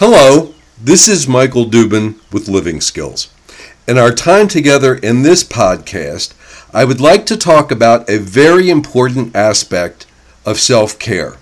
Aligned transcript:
Hello, 0.00 0.54
this 0.82 1.08
is 1.08 1.28
Michael 1.28 1.66
Dubin 1.66 2.14
with 2.32 2.48
Living 2.48 2.80
Skills. 2.80 3.28
In 3.86 3.98
our 3.98 4.10
time 4.10 4.48
together 4.48 4.94
in 4.94 5.20
this 5.20 5.44
podcast, 5.44 6.32
I 6.72 6.86
would 6.86 7.02
like 7.02 7.26
to 7.26 7.36
talk 7.36 7.70
about 7.70 8.08
a 8.08 8.16
very 8.16 8.70
important 8.70 9.36
aspect 9.36 10.06
of 10.46 10.58
self 10.58 10.98
care. 10.98 11.36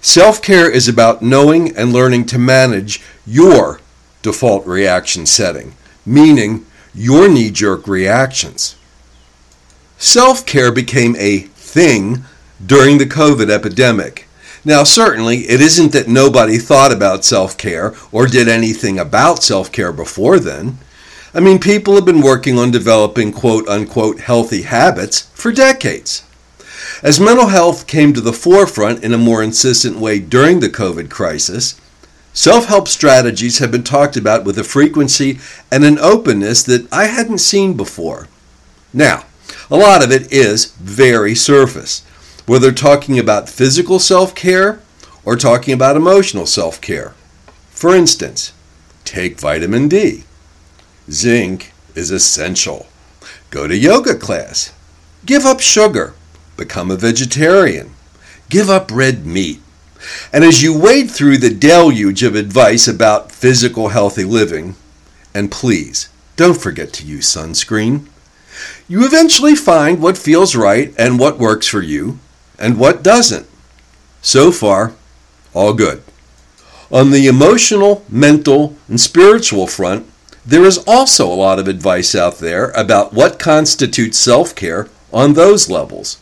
Self 0.00 0.40
care 0.40 0.70
is 0.70 0.88
about 0.88 1.20
knowing 1.20 1.76
and 1.76 1.92
learning 1.92 2.24
to 2.28 2.38
manage 2.38 3.02
your 3.26 3.82
default 4.22 4.66
reaction 4.66 5.26
setting, 5.26 5.74
meaning 6.06 6.64
your 6.94 7.28
knee 7.28 7.50
jerk 7.50 7.86
reactions. 7.86 8.74
Self 9.98 10.46
care 10.46 10.72
became 10.72 11.14
a 11.18 11.40
thing 11.40 12.24
during 12.64 12.96
the 12.96 13.04
COVID 13.04 13.50
epidemic. 13.50 14.26
Now, 14.64 14.84
certainly, 14.84 15.38
it 15.48 15.60
isn't 15.60 15.92
that 15.92 16.06
nobody 16.06 16.56
thought 16.56 16.92
about 16.92 17.24
self 17.24 17.58
care 17.58 17.94
or 18.12 18.26
did 18.26 18.48
anything 18.48 18.98
about 18.98 19.42
self 19.42 19.72
care 19.72 19.92
before 19.92 20.38
then. 20.38 20.78
I 21.34 21.40
mean, 21.40 21.58
people 21.58 21.94
have 21.94 22.04
been 22.04 22.20
working 22.20 22.58
on 22.58 22.70
developing 22.70 23.32
quote 23.32 23.66
unquote 23.68 24.20
healthy 24.20 24.62
habits 24.62 25.22
for 25.34 25.50
decades. 25.50 26.22
As 27.02 27.18
mental 27.18 27.48
health 27.48 27.88
came 27.88 28.12
to 28.12 28.20
the 28.20 28.32
forefront 28.32 29.02
in 29.02 29.12
a 29.12 29.18
more 29.18 29.42
insistent 29.42 29.96
way 29.98 30.20
during 30.20 30.60
the 30.60 30.68
COVID 30.68 31.10
crisis, 31.10 31.80
self 32.32 32.66
help 32.66 32.86
strategies 32.86 33.58
have 33.58 33.72
been 33.72 33.82
talked 33.82 34.16
about 34.16 34.44
with 34.44 34.56
a 34.58 34.64
frequency 34.64 35.40
and 35.72 35.84
an 35.84 35.98
openness 35.98 36.62
that 36.62 36.86
I 36.92 37.06
hadn't 37.06 37.38
seen 37.38 37.76
before. 37.76 38.28
Now, 38.92 39.24
a 39.70 39.76
lot 39.76 40.04
of 40.04 40.12
it 40.12 40.32
is 40.32 40.66
very 40.76 41.34
surface 41.34 42.02
whether 42.52 42.70
talking 42.70 43.18
about 43.18 43.48
physical 43.48 43.98
self 43.98 44.34
care 44.34 44.78
or 45.24 45.36
talking 45.36 45.72
about 45.72 45.96
emotional 45.96 46.44
self 46.44 46.78
care. 46.82 47.14
For 47.70 47.96
instance, 47.96 48.52
take 49.04 49.40
vitamin 49.40 49.88
D. 49.88 50.24
Zinc 51.10 51.72
is 51.94 52.10
essential. 52.10 52.88
Go 53.48 53.66
to 53.66 53.74
yoga 53.74 54.14
class. 54.14 54.70
Give 55.24 55.46
up 55.46 55.60
sugar. 55.60 56.12
Become 56.58 56.90
a 56.90 56.96
vegetarian. 56.96 57.94
Give 58.50 58.68
up 58.68 58.90
red 58.92 59.24
meat. 59.24 59.62
And 60.30 60.44
as 60.44 60.62
you 60.62 60.78
wade 60.78 61.10
through 61.10 61.38
the 61.38 61.54
deluge 61.54 62.22
of 62.22 62.34
advice 62.34 62.86
about 62.86 63.32
physical 63.32 63.88
healthy 63.88 64.24
living, 64.24 64.76
and 65.32 65.50
please 65.50 66.10
don't 66.36 66.60
forget 66.60 66.92
to 66.92 67.06
use 67.06 67.34
sunscreen, 67.34 68.08
you 68.88 69.06
eventually 69.06 69.54
find 69.54 70.02
what 70.02 70.18
feels 70.18 70.54
right 70.54 70.92
and 70.98 71.18
what 71.18 71.38
works 71.38 71.66
for 71.66 71.80
you 71.80 72.18
and 72.62 72.78
what 72.78 73.02
doesn't. 73.02 73.46
So 74.22 74.52
far, 74.52 74.94
all 75.52 75.74
good. 75.74 76.02
On 76.90 77.10
the 77.10 77.26
emotional, 77.26 78.04
mental, 78.08 78.76
and 78.88 79.00
spiritual 79.00 79.66
front, 79.66 80.06
there 80.46 80.64
is 80.64 80.78
also 80.86 81.26
a 81.26 81.34
lot 81.34 81.58
of 81.58 81.68
advice 81.68 82.14
out 82.14 82.38
there 82.38 82.70
about 82.70 83.12
what 83.12 83.38
constitutes 83.38 84.18
self 84.18 84.54
care 84.54 84.88
on 85.12 85.34
those 85.34 85.68
levels. 85.68 86.18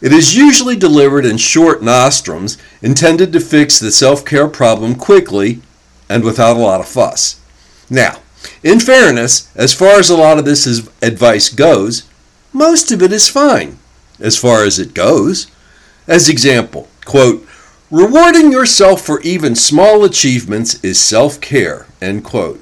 It 0.00 0.12
is 0.12 0.36
usually 0.36 0.76
delivered 0.76 1.26
in 1.26 1.36
short 1.36 1.82
nostrums 1.82 2.56
intended 2.80 3.32
to 3.32 3.40
fix 3.40 3.78
the 3.78 3.92
self 3.92 4.24
care 4.24 4.48
problem 4.48 4.94
quickly 4.94 5.60
and 6.08 6.24
without 6.24 6.56
a 6.56 6.60
lot 6.60 6.80
of 6.80 6.88
fuss. 6.88 7.40
Now, 7.88 8.20
in 8.62 8.80
fairness, 8.80 9.54
as 9.54 9.74
far 9.74 9.98
as 9.98 10.10
a 10.10 10.16
lot 10.16 10.38
of 10.38 10.44
this 10.44 10.66
advice 11.02 11.48
goes, 11.48 12.04
most 12.52 12.90
of 12.90 13.02
it 13.02 13.12
is 13.12 13.28
fine, 13.28 13.78
as 14.18 14.36
far 14.36 14.64
as 14.64 14.78
it 14.78 14.94
goes. 14.94 15.48
As 16.10 16.28
example, 16.28 16.88
quote, 17.04 17.46
rewarding 17.88 18.50
yourself 18.50 19.00
for 19.00 19.20
even 19.20 19.54
small 19.54 20.02
achievements 20.04 20.82
is 20.82 21.00
self-care, 21.00 21.86
end 22.02 22.24
quote. 22.24 22.60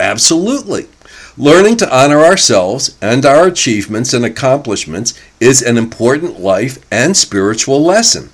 Absolutely. 0.00 0.88
Learning 1.36 1.76
to 1.76 1.96
honor 1.96 2.24
ourselves 2.24 2.98
and 3.00 3.24
our 3.24 3.46
achievements 3.46 4.12
and 4.12 4.24
accomplishments 4.24 5.14
is 5.38 5.62
an 5.62 5.78
important 5.78 6.40
life 6.40 6.84
and 6.90 7.16
spiritual 7.16 7.80
lesson. 7.80 8.30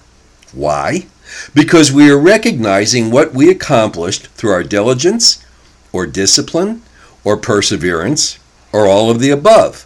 Why? 0.55 1.07
Because 1.53 1.93
we 1.93 2.11
are 2.11 2.19
recognizing 2.19 3.11
what 3.11 3.35
we 3.35 3.51
accomplished 3.51 4.29
through 4.29 4.53
our 4.53 4.65
diligence, 4.65 5.45
or 5.93 6.07
discipline, 6.07 6.81
or 7.25 7.37
perseverance, 7.37 8.39
or 8.73 8.87
all 8.87 9.11
of 9.11 9.21
the 9.21 9.31
above. 9.31 9.85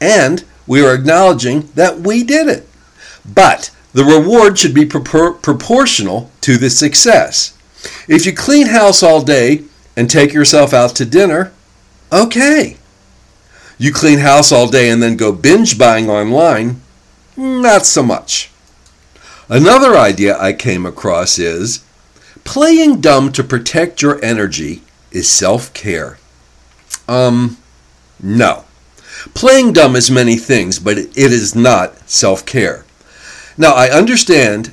And 0.00 0.44
we 0.68 0.86
are 0.86 0.94
acknowledging 0.94 1.62
that 1.74 1.98
we 1.98 2.22
did 2.22 2.46
it. 2.46 2.67
But 3.24 3.70
the 3.92 4.04
reward 4.04 4.58
should 4.58 4.74
be 4.74 4.84
propor- 4.84 5.40
proportional 5.40 6.30
to 6.42 6.56
the 6.56 6.70
success. 6.70 7.56
If 8.08 8.26
you 8.26 8.32
clean 8.32 8.68
house 8.68 9.02
all 9.02 9.22
day 9.22 9.64
and 9.96 10.08
take 10.08 10.32
yourself 10.32 10.72
out 10.72 10.94
to 10.96 11.04
dinner, 11.04 11.52
okay. 12.12 12.76
You 13.78 13.92
clean 13.92 14.18
house 14.18 14.50
all 14.50 14.68
day 14.68 14.90
and 14.90 15.02
then 15.02 15.16
go 15.16 15.32
binge 15.32 15.78
buying 15.78 16.10
online, 16.10 16.80
not 17.36 17.86
so 17.86 18.02
much. 18.02 18.50
Another 19.48 19.96
idea 19.96 20.38
I 20.38 20.52
came 20.52 20.84
across 20.84 21.38
is 21.38 21.84
playing 22.44 23.00
dumb 23.00 23.32
to 23.32 23.44
protect 23.44 24.02
your 24.02 24.22
energy 24.22 24.82
is 25.10 25.30
self 25.30 25.72
care. 25.72 26.18
Um, 27.08 27.56
no. 28.22 28.64
Playing 29.34 29.72
dumb 29.72 29.96
is 29.96 30.10
many 30.10 30.36
things, 30.36 30.78
but 30.78 30.98
it 30.98 31.16
is 31.16 31.54
not 31.54 32.08
self 32.08 32.44
care. 32.44 32.84
Now, 33.60 33.72
I 33.74 33.90
understand 33.90 34.72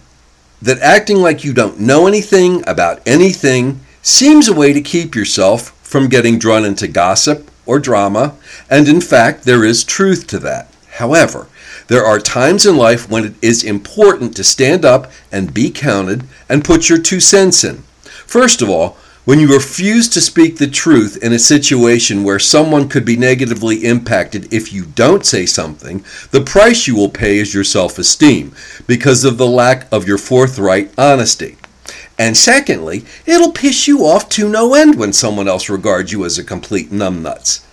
that 0.62 0.79
acting 0.79 1.18
like 1.18 1.44
you 1.44 1.53
don't 1.53 1.79
know 1.79 2.06
anything 2.06 2.63
about 2.69 3.01
anything 3.06 3.79
seems 4.03 4.47
a 4.47 4.53
way 4.53 4.73
to 4.73 4.81
keep 4.81 5.16
yourself 5.16 5.72
from 5.81 6.07
getting 6.07 6.38
drawn 6.38 6.63
into 6.63 6.88
gossip 6.88 7.50
or 7.66 7.79
drama, 7.79 8.35
and 8.69 8.88
in 8.88 9.01
fact, 9.01 9.44
there 9.44 9.66
is 9.66 9.84
truth 9.84 10.28
to 10.28 10.40
that. 10.40 10.72
However, 10.97 11.47
there 11.88 12.06
are 12.06 12.19
times 12.19 12.68
in 12.68 12.78
life 12.78 13.09
when 13.09 13.25
it 13.25 13.34
is 13.41 13.63
important 13.63 14.35
to 14.35 14.44
stand 14.44 14.85
up 14.85 15.12
and 15.31 15.52
be 15.52 15.72
counted 15.72 16.23
and 16.47 16.63
put 16.63 16.88
your 16.88 17.00
two 17.00 17.19
cents 17.19 17.63
in. 17.63 17.78
First 18.03 18.62
of 18.62 18.69
all, 18.69 18.97
when 19.25 19.39
you 19.39 19.51
refuse 19.51 20.07
to 20.09 20.21
speak 20.21 20.57
the 20.57 20.67
truth 20.67 21.17
in 21.23 21.33
a 21.33 21.39
situation 21.39 22.23
where 22.23 22.37
someone 22.37 22.87
could 22.87 23.03
be 23.03 23.17
negatively 23.17 23.83
impacted 23.83 24.53
if 24.53 24.71
you 24.71 24.85
don't 24.85 25.25
say 25.25 25.47
something, 25.47 26.05
the 26.29 26.41
price 26.41 26.87
you 26.87 26.95
will 26.95 27.09
pay 27.09 27.39
is 27.39 27.53
your 27.53 27.63
self 27.63 27.97
esteem 27.97 28.53
because 28.85 29.25
of 29.25 29.37
the 29.37 29.47
lack 29.47 29.91
of 29.91 30.07
your 30.07 30.19
forthright 30.19 30.93
honesty. 30.97 31.57
And 32.19 32.37
secondly, 32.37 33.03
it'll 33.25 33.51
piss 33.51 33.87
you 33.87 34.05
off 34.05 34.29
to 34.29 34.47
no 34.47 34.75
end 34.75 34.95
when 34.95 35.11
someone 35.11 35.47
else 35.47 35.69
regards 35.69 36.11
you 36.11 36.23
as 36.23 36.37
a 36.37 36.43
complete 36.43 36.91
numbnuts. 36.91 37.65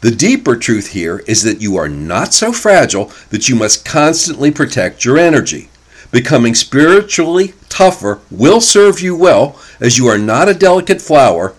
The 0.00 0.10
deeper 0.10 0.56
truth 0.56 0.88
here 0.88 1.20
is 1.26 1.42
that 1.44 1.60
you 1.60 1.76
are 1.76 1.88
not 1.88 2.34
so 2.34 2.52
fragile 2.52 3.12
that 3.30 3.48
you 3.48 3.54
must 3.54 3.84
constantly 3.84 4.50
protect 4.50 5.04
your 5.04 5.16
energy. 5.16 5.70
Becoming 6.10 6.54
spiritually 6.54 7.52
tougher 7.68 8.20
will 8.30 8.62
serve 8.62 9.00
you 9.00 9.14
well 9.14 9.60
as 9.78 9.98
you 9.98 10.06
are 10.06 10.16
not 10.16 10.48
a 10.48 10.54
delicate 10.54 11.02
flower, 11.02 11.54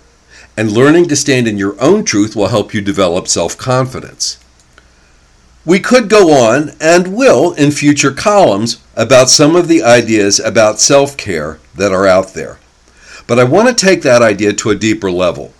and 0.57 0.71
learning 0.71 1.07
to 1.09 1.15
stand 1.15 1.47
in 1.47 1.57
your 1.57 1.79
own 1.79 2.03
truth 2.03 2.35
will 2.35 2.47
help 2.47 2.73
you 2.73 2.81
develop 2.81 3.27
self 3.27 3.55
confidence. 3.57 4.39
We 5.65 5.79
could 5.79 6.09
go 6.09 6.33
on 6.33 6.71
and 6.81 7.15
will 7.15 7.53
in 7.53 7.69
future 7.69 8.11
columns 8.11 8.81
about 8.95 9.29
some 9.29 9.55
of 9.55 9.67
the 9.67 9.83
ideas 9.83 10.39
about 10.39 10.79
self 10.79 11.15
care 11.15 11.59
that 11.75 11.91
are 11.91 12.07
out 12.07 12.33
there. 12.33 12.59
But 13.27 13.37
I 13.37 13.43
want 13.43 13.67
to 13.67 13.85
take 13.85 14.01
that 14.01 14.23
idea 14.23 14.53
to 14.53 14.71
a 14.71 14.75
deeper 14.75 15.11
level. 15.11 15.53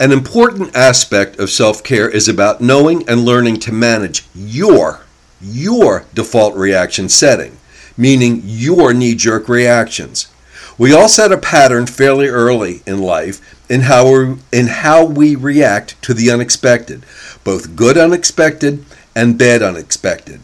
An 0.00 0.10
important 0.10 0.74
aspect 0.74 1.38
of 1.38 1.48
self 1.48 1.84
care 1.84 2.08
is 2.08 2.28
about 2.28 2.60
knowing 2.60 3.08
and 3.08 3.24
learning 3.24 3.60
to 3.60 3.72
manage 3.72 4.24
your, 4.34 5.02
your 5.40 6.06
default 6.12 6.56
reaction 6.56 7.08
setting 7.08 7.56
meaning 7.96 8.42
your 8.44 8.92
knee 8.92 9.14
jerk 9.14 9.48
reactions. 9.48 10.28
We 10.76 10.92
all 10.92 11.08
set 11.08 11.32
a 11.32 11.38
pattern 11.38 11.86
fairly 11.86 12.26
early 12.26 12.82
in 12.86 12.98
life 12.98 13.40
in 13.70 13.82
how, 13.82 14.10
we, 14.10 14.36
in 14.52 14.66
how 14.66 15.04
we 15.04 15.36
react 15.36 16.00
to 16.02 16.14
the 16.14 16.30
unexpected, 16.30 17.04
both 17.44 17.76
good 17.76 17.96
unexpected 17.96 18.84
and 19.14 19.38
bad 19.38 19.62
unexpected. 19.62 20.40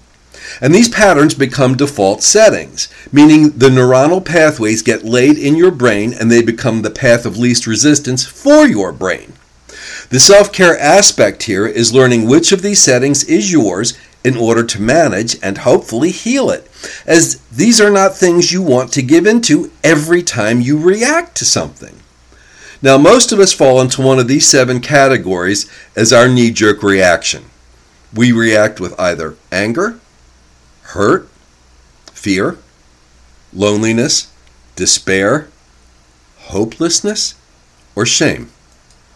And 0.61 0.75
these 0.75 0.89
patterns 0.89 1.35
become 1.35 1.77
default 1.77 2.23
settings, 2.23 2.89
meaning 3.13 3.51
the 3.51 3.69
neuronal 3.69 4.25
pathways 4.25 4.83
get 4.83 5.05
laid 5.05 5.39
in 5.39 5.57
your 5.57 5.71
brain 5.71 6.13
and 6.13 6.31
they 6.31 6.43
become 6.43 6.83
the 6.83 6.91
path 6.91 7.27
of 7.27 7.37
least 7.37 7.67
resistance 7.67 8.25
for 8.25 8.67
your 8.67 8.93
brain. 8.93 9.35
The 10.11 10.21
self 10.21 10.53
care 10.53 10.79
aspect 10.79 11.45
here 11.45 11.67
is 11.67 11.95
learning 11.95 12.27
which 12.27 12.53
of 12.53 12.63
these 12.63 12.83
settings 12.83 13.23
is 13.25 13.53
yours 13.53 13.97
in 14.23 14.37
order 14.37 14.63
to 14.65 14.83
manage 14.83 15.37
and 15.43 15.59
hopefully 15.59 16.11
heal 16.11 16.51
it, 16.51 16.69
as 17.07 17.41
these 17.49 17.81
are 17.81 17.91
not 17.91 18.17
things 18.17 18.53
you 18.53 18.63
want 18.63 18.93
to 18.93 19.03
give 19.03 19.27
into 19.27 19.71
every 19.83 20.23
time 20.23 20.61
you 20.61 20.79
react 20.79 21.37
to 21.37 21.45
something. 21.45 21.97
Now, 22.83 22.97
most 22.97 23.33
of 23.33 23.39
us 23.39 23.53
fall 23.53 23.81
into 23.81 24.03
one 24.03 24.19
of 24.19 24.29
these 24.29 24.49
seven 24.49 24.81
categories 24.81 25.71
as 25.95 26.13
our 26.13 26.29
knee 26.29 26.51
jerk 26.51 26.83
reaction. 26.83 27.45
We 28.15 28.33
react 28.33 28.81
with 28.81 28.99
either 28.99 29.37
anger, 29.53 30.01
hurt, 30.83 31.29
fear, 32.13 32.59
loneliness, 33.53 34.33
despair, 34.77 35.49
hopelessness 36.39 37.35
or 37.95 38.07
shame? 38.07 38.51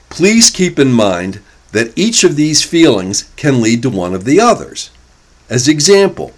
Please 0.09 0.51
keep 0.51 0.79
in 0.79 0.93
mind 0.93 1.41
that 1.73 1.97
each 1.97 2.23
of 2.23 2.37
these 2.37 2.63
feelings 2.63 3.31
can 3.37 3.61
lead 3.61 3.83
to 3.83 3.91
one 3.91 4.15
of 4.15 4.25
the 4.25 4.41
others. 4.41 4.91
As 5.55 5.69
example, 5.69 6.33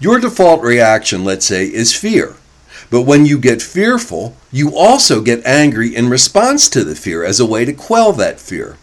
your 0.00 0.18
default 0.18 0.62
reaction, 0.62 1.22
let's 1.22 1.44
say, 1.44 1.66
is 1.66 1.94
fear. 1.94 2.36
But 2.88 3.02
when 3.02 3.26
you 3.26 3.38
get 3.38 3.60
fearful, 3.60 4.38
you 4.50 4.74
also 4.74 5.20
get 5.20 5.44
angry 5.44 5.94
in 5.94 6.08
response 6.08 6.70
to 6.70 6.82
the 6.82 6.94
fear 6.94 7.24
as 7.24 7.38
a 7.38 7.44
way 7.44 7.66
to 7.66 7.74
quell 7.74 8.14
that 8.14 8.40
fear. 8.40 8.78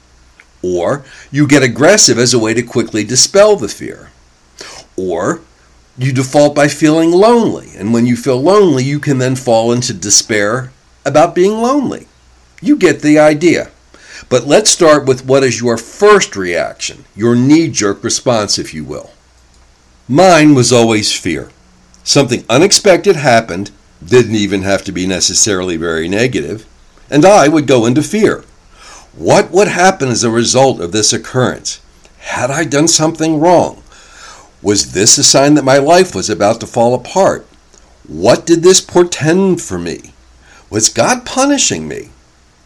Or 0.62 1.04
you 1.32 1.48
get 1.48 1.64
aggressive 1.64 2.20
as 2.20 2.32
a 2.32 2.38
way 2.38 2.54
to 2.54 2.62
quickly 2.62 3.04
dispel 3.04 3.56
the 3.56 3.68
fear. 3.68 4.12
Or 4.96 5.42
you 5.98 6.14
default 6.14 6.54
by 6.54 6.68
feeling 6.68 7.10
lonely, 7.10 7.72
and 7.76 7.92
when 7.92 8.06
you 8.06 8.16
feel 8.16 8.40
lonely, 8.40 8.84
you 8.84 9.00
can 9.00 9.18
then 9.18 9.36
fall 9.36 9.72
into 9.72 9.96
despair 9.96 10.72
about 11.04 11.34
being 11.34 11.54
lonely. 11.54 12.06
You 12.62 12.78
get 12.78 13.02
the 13.02 13.18
idea. 13.18 13.72
But 14.30 14.46
let's 14.46 14.70
start 14.70 15.08
with 15.08 15.26
what 15.26 15.44
is 15.44 15.60
your 15.60 15.78
first 15.78 16.36
reaction, 16.36 17.06
your 17.16 17.36
knee 17.36 17.68
jerk 17.68 18.04
response, 18.04 18.60
if 18.60 18.76
you 18.76 18.84
will. 18.84 19.10
Mine 20.12 20.56
was 20.56 20.74
always 20.74 21.18
fear. 21.18 21.52
Something 22.04 22.44
unexpected 22.50 23.16
happened, 23.16 23.72
didn't 24.06 24.36
even 24.36 24.64
have 24.64 24.84
to 24.84 24.92
be 24.92 25.08
necessarily 25.08 25.78
very 25.78 26.10
negative, 26.10 26.68
and 27.10 27.24
I 27.24 27.48
would 27.48 27.66
go 27.66 27.86
into 27.86 28.04
fear. 28.04 28.44
What 29.16 29.52
would 29.52 29.70
happen 29.70 30.10
as 30.10 30.26
a 30.26 30.30
result 30.30 30.82
of 30.82 30.92
this 30.92 31.14
occurrence? 31.14 31.80
Had 32.18 32.52
I 32.52 32.66
done 32.66 32.90
something 32.90 33.40
wrong? 33.40 33.84
Was 34.62 34.92
this 34.92 35.18
a 35.18 35.24
sign 35.24 35.54
that 35.54 35.64
my 35.64 35.78
life 35.78 36.14
was 36.14 36.30
about 36.30 36.60
to 36.60 36.68
fall 36.68 36.94
apart? 36.94 37.48
What 38.06 38.46
did 38.46 38.64
this 38.64 38.82
portend 38.82 39.62
for 39.62 39.80
me? 39.80 40.14
Was 40.70 40.90
God 40.90 41.26
punishing 41.26 41.88
me? 41.88 42.10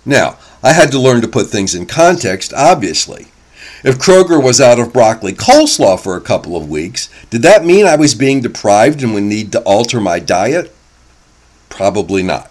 Now, 0.03 0.39
I 0.63 0.73
had 0.73 0.89
to 0.93 0.99
learn 0.99 1.21
to 1.21 1.27
put 1.27 1.49
things 1.49 1.75
in 1.75 1.85
context, 1.85 2.55
obviously. 2.55 3.27
If 3.85 3.99
Kroger 3.99 4.43
was 4.43 4.59
out 4.59 4.79
of 4.79 4.91
broccoli 4.91 5.31
coleslaw 5.31 5.99
for 5.99 6.17
a 6.17 6.21
couple 6.21 6.57
of 6.57 6.67
weeks, 6.67 7.07
did 7.29 7.43
that 7.43 7.63
mean 7.63 7.85
I 7.85 7.95
was 7.95 8.15
being 8.15 8.41
deprived 8.41 9.03
and 9.03 9.13
would 9.13 9.21
need 9.21 9.51
to 9.51 9.61
alter 9.61 10.01
my 10.01 10.17
diet? 10.17 10.75
Probably 11.69 12.23
not. 12.23 12.49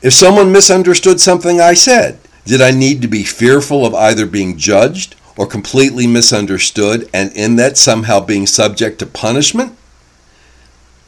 If 0.00 0.14
someone 0.14 0.50
misunderstood 0.50 1.20
something 1.20 1.60
I 1.60 1.74
said, 1.74 2.18
did 2.46 2.62
I 2.62 2.70
need 2.70 3.02
to 3.02 3.08
be 3.08 3.24
fearful 3.24 3.84
of 3.84 3.94
either 3.94 4.24
being 4.24 4.56
judged 4.56 5.16
or 5.36 5.46
completely 5.46 6.06
misunderstood 6.06 7.10
and 7.12 7.30
in 7.32 7.56
that 7.56 7.76
somehow 7.76 8.18
being 8.18 8.46
subject 8.46 9.00
to 9.00 9.06
punishment? 9.06 9.76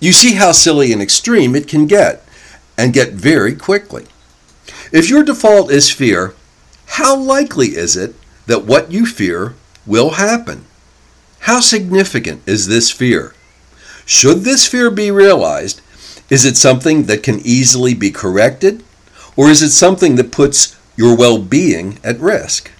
You 0.00 0.12
see 0.12 0.34
how 0.34 0.52
silly 0.52 0.92
and 0.92 1.00
extreme 1.00 1.56
it 1.56 1.66
can 1.66 1.86
get, 1.86 2.28
and 2.76 2.92
get 2.92 3.14
very 3.14 3.54
quickly. 3.54 4.04
If 4.92 5.08
your 5.08 5.24
default 5.24 5.70
is 5.70 5.90
fear, 5.90 6.34
how 6.84 7.16
likely 7.16 7.68
is 7.68 7.96
it 7.96 8.14
that 8.46 8.64
what 8.64 8.92
you 8.92 9.06
fear 9.06 9.54
will 9.86 10.10
happen? 10.10 10.64
How 11.40 11.60
significant 11.60 12.42
is 12.46 12.66
this 12.66 12.90
fear? 12.90 13.34
Should 14.06 14.40
this 14.40 14.66
fear 14.66 14.90
be 14.90 15.10
realized, 15.10 15.80
is 16.30 16.44
it 16.44 16.56
something 16.56 17.04
that 17.04 17.22
can 17.22 17.40
easily 17.40 17.94
be 17.94 18.10
corrected, 18.10 18.82
or 19.36 19.50
is 19.50 19.62
it 19.62 19.70
something 19.70 20.16
that 20.16 20.32
puts 20.32 20.78
your 20.96 21.16
well 21.16 21.38
being 21.38 21.98
at 22.04 22.20
risk? 22.20 22.70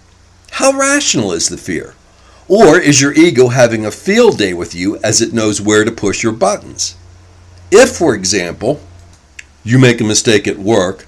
How 0.53 0.73
rational 0.73 1.33
is 1.33 1.49
the 1.49 1.59
fear? 1.59 1.95
Or 2.47 2.79
is 2.79 3.01
your 3.01 3.13
ego 3.13 3.49
having 3.49 3.87
a 3.87 3.91
field 3.91 4.39
day 4.39 4.53
with 4.53 4.75
you 4.75 4.99
as 4.99 5.21
it 5.21 5.33
knows 5.33 5.61
where 5.61 5.85
to 5.85 5.91
push 5.91 6.23
your 6.23 6.33
buttons? 6.33 6.95
If, 7.71 7.91
for 7.97 8.15
example, 8.15 8.81
you 9.65 9.79
make 9.79 10.01
a 10.01 10.05
mistake 10.05 10.47
at 10.47 10.59
work 10.59 11.07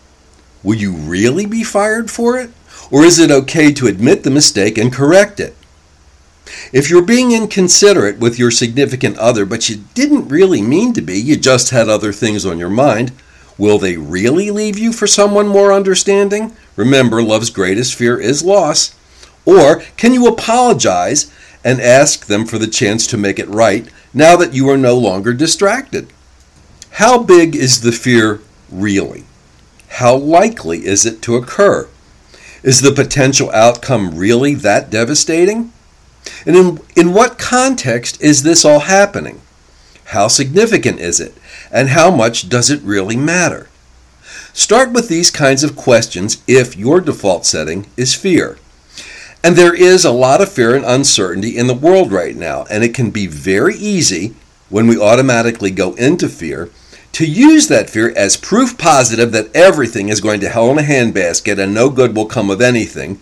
Will 0.66 0.74
you 0.74 0.90
really 0.94 1.46
be 1.46 1.62
fired 1.62 2.10
for 2.10 2.36
it? 2.36 2.50
Or 2.90 3.04
is 3.04 3.18
it 3.18 3.30
okay 3.30 3.72
to 3.72 3.86
admit 3.86 4.22
the 4.22 4.30
mistake 4.30 4.78
and 4.78 4.92
correct 4.92 5.40
it? 5.40 5.56
If 6.72 6.88
you're 6.88 7.02
being 7.02 7.32
inconsiderate 7.32 8.18
with 8.18 8.38
your 8.38 8.50
significant 8.50 9.18
other, 9.18 9.44
but 9.44 9.68
you 9.68 9.84
didn't 9.94 10.28
really 10.28 10.62
mean 10.62 10.92
to 10.94 11.02
be, 11.02 11.18
you 11.18 11.36
just 11.36 11.70
had 11.70 11.88
other 11.88 12.12
things 12.12 12.46
on 12.46 12.58
your 12.58 12.70
mind, 12.70 13.12
will 13.58 13.78
they 13.78 13.96
really 13.96 14.50
leave 14.50 14.78
you 14.78 14.92
for 14.92 15.06
someone 15.06 15.48
more 15.48 15.72
understanding? 15.72 16.56
Remember, 16.76 17.22
love's 17.22 17.50
greatest 17.50 17.94
fear 17.94 18.18
is 18.20 18.44
loss. 18.44 18.94
Or 19.44 19.82
can 19.96 20.12
you 20.12 20.26
apologize 20.26 21.32
and 21.64 21.80
ask 21.80 22.26
them 22.26 22.46
for 22.46 22.58
the 22.58 22.66
chance 22.66 23.06
to 23.08 23.16
make 23.16 23.38
it 23.38 23.48
right 23.48 23.88
now 24.14 24.36
that 24.36 24.54
you 24.54 24.68
are 24.68 24.76
no 24.76 24.96
longer 24.96 25.32
distracted? 25.32 26.12
How 26.92 27.22
big 27.22 27.56
is 27.56 27.80
the 27.80 27.92
fear 27.92 28.40
really? 28.70 29.24
How 29.88 30.14
likely 30.14 30.86
is 30.86 31.04
it 31.04 31.22
to 31.22 31.36
occur? 31.36 31.88
Is 32.66 32.80
the 32.80 32.90
potential 32.90 33.48
outcome 33.52 34.16
really 34.16 34.54
that 34.56 34.90
devastating? 34.90 35.72
And 36.44 36.56
in, 36.56 36.80
in 36.96 37.14
what 37.14 37.38
context 37.38 38.20
is 38.20 38.42
this 38.42 38.64
all 38.64 38.80
happening? 38.80 39.40
How 40.06 40.26
significant 40.26 40.98
is 40.98 41.20
it? 41.20 41.32
And 41.70 41.90
how 41.90 42.10
much 42.10 42.48
does 42.48 42.68
it 42.68 42.82
really 42.82 43.16
matter? 43.16 43.68
Start 44.52 44.90
with 44.90 45.08
these 45.08 45.30
kinds 45.30 45.62
of 45.62 45.76
questions 45.76 46.42
if 46.48 46.76
your 46.76 47.00
default 47.00 47.46
setting 47.46 47.86
is 47.96 48.14
fear. 48.14 48.58
And 49.44 49.54
there 49.54 49.74
is 49.74 50.04
a 50.04 50.10
lot 50.10 50.40
of 50.40 50.50
fear 50.50 50.74
and 50.74 50.84
uncertainty 50.84 51.56
in 51.56 51.68
the 51.68 51.72
world 51.72 52.10
right 52.10 52.34
now, 52.34 52.64
and 52.68 52.82
it 52.82 52.94
can 52.94 53.12
be 53.12 53.28
very 53.28 53.76
easy 53.76 54.34
when 54.70 54.88
we 54.88 55.00
automatically 55.00 55.70
go 55.70 55.94
into 55.94 56.28
fear 56.28 56.70
to 57.16 57.24
use 57.24 57.68
that 57.68 57.88
fear 57.88 58.12
as 58.14 58.36
proof 58.36 58.76
positive 58.76 59.32
that 59.32 59.48
everything 59.56 60.10
is 60.10 60.20
going 60.20 60.38
to 60.38 60.50
hell 60.50 60.70
in 60.70 60.78
a 60.78 60.82
handbasket 60.82 61.58
and 61.58 61.72
no 61.72 61.88
good 61.88 62.14
will 62.14 62.26
come 62.26 62.50
of 62.50 62.60
anything, 62.60 63.18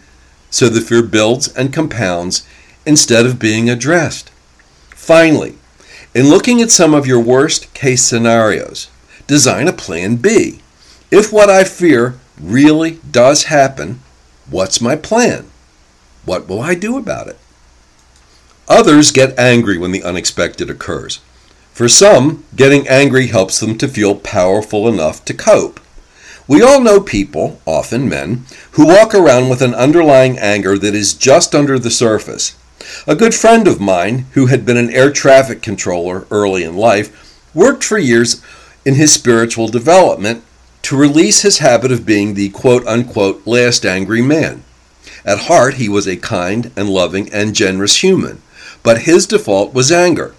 so 0.50 0.68
the 0.68 0.80
fear 0.80 1.00
builds 1.00 1.46
and 1.54 1.72
compounds 1.72 2.44
instead 2.84 3.24
of 3.24 3.38
being 3.38 3.70
addressed. 3.70 4.30
Finally, 4.96 5.54
in 6.12 6.28
looking 6.28 6.60
at 6.60 6.72
some 6.72 6.92
of 6.92 7.06
your 7.06 7.20
worst 7.20 7.72
case 7.72 8.02
scenarios, 8.02 8.90
design 9.28 9.68
a 9.68 9.72
plan 9.72 10.16
B. 10.16 10.58
If 11.12 11.32
what 11.32 11.48
I 11.48 11.62
fear 11.62 12.18
really 12.40 12.98
does 13.08 13.44
happen, 13.44 14.00
what's 14.50 14.80
my 14.80 14.96
plan? 14.96 15.46
What 16.24 16.48
will 16.48 16.62
I 16.62 16.74
do 16.74 16.98
about 16.98 17.28
it? 17.28 17.38
Others 18.66 19.12
get 19.12 19.38
angry 19.38 19.78
when 19.78 19.92
the 19.92 20.02
unexpected 20.02 20.68
occurs. 20.68 21.20
For 21.74 21.88
some, 21.88 22.44
getting 22.54 22.86
angry 22.86 23.26
helps 23.26 23.58
them 23.58 23.76
to 23.78 23.88
feel 23.88 24.14
powerful 24.14 24.86
enough 24.86 25.24
to 25.24 25.34
cope. 25.34 25.80
We 26.46 26.62
all 26.62 26.80
know 26.80 27.00
people, 27.00 27.60
often 27.66 28.08
men, 28.08 28.44
who 28.72 28.86
walk 28.86 29.12
around 29.12 29.48
with 29.48 29.60
an 29.60 29.74
underlying 29.74 30.38
anger 30.38 30.78
that 30.78 30.94
is 30.94 31.14
just 31.14 31.52
under 31.52 31.76
the 31.76 31.90
surface. 31.90 32.54
A 33.08 33.16
good 33.16 33.34
friend 33.34 33.66
of 33.66 33.80
mine, 33.80 34.26
who 34.34 34.46
had 34.46 34.64
been 34.64 34.76
an 34.76 34.90
air 34.90 35.10
traffic 35.10 35.62
controller 35.62 36.28
early 36.30 36.62
in 36.62 36.76
life, 36.76 37.42
worked 37.52 37.82
for 37.82 37.98
years 37.98 38.40
in 38.84 38.94
his 38.94 39.12
spiritual 39.12 39.66
development 39.66 40.44
to 40.82 40.96
release 40.96 41.42
his 41.42 41.58
habit 41.58 41.90
of 41.90 42.06
being 42.06 42.34
the 42.34 42.50
quote 42.50 42.86
unquote 42.86 43.44
last 43.48 43.84
angry 43.84 44.22
man. 44.22 44.62
At 45.24 45.46
heart, 45.50 45.74
he 45.74 45.88
was 45.88 46.06
a 46.06 46.16
kind 46.18 46.70
and 46.76 46.88
loving 46.88 47.32
and 47.32 47.52
generous 47.52 47.96
human, 47.96 48.42
but 48.84 49.02
his 49.02 49.26
default 49.26 49.74
was 49.74 49.90
anger. 49.90 50.36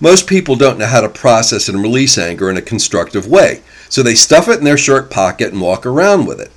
Most 0.00 0.26
people 0.26 0.56
don't 0.56 0.78
know 0.78 0.86
how 0.86 1.00
to 1.00 1.08
process 1.08 1.68
and 1.68 1.82
release 1.82 2.18
anger 2.18 2.50
in 2.50 2.56
a 2.56 2.62
constructive 2.62 3.26
way, 3.26 3.62
so 3.88 4.02
they 4.02 4.14
stuff 4.14 4.48
it 4.48 4.58
in 4.58 4.64
their 4.64 4.78
shirt 4.78 5.10
pocket 5.10 5.52
and 5.52 5.60
walk 5.60 5.86
around 5.86 6.26
with 6.26 6.40
it. 6.40 6.50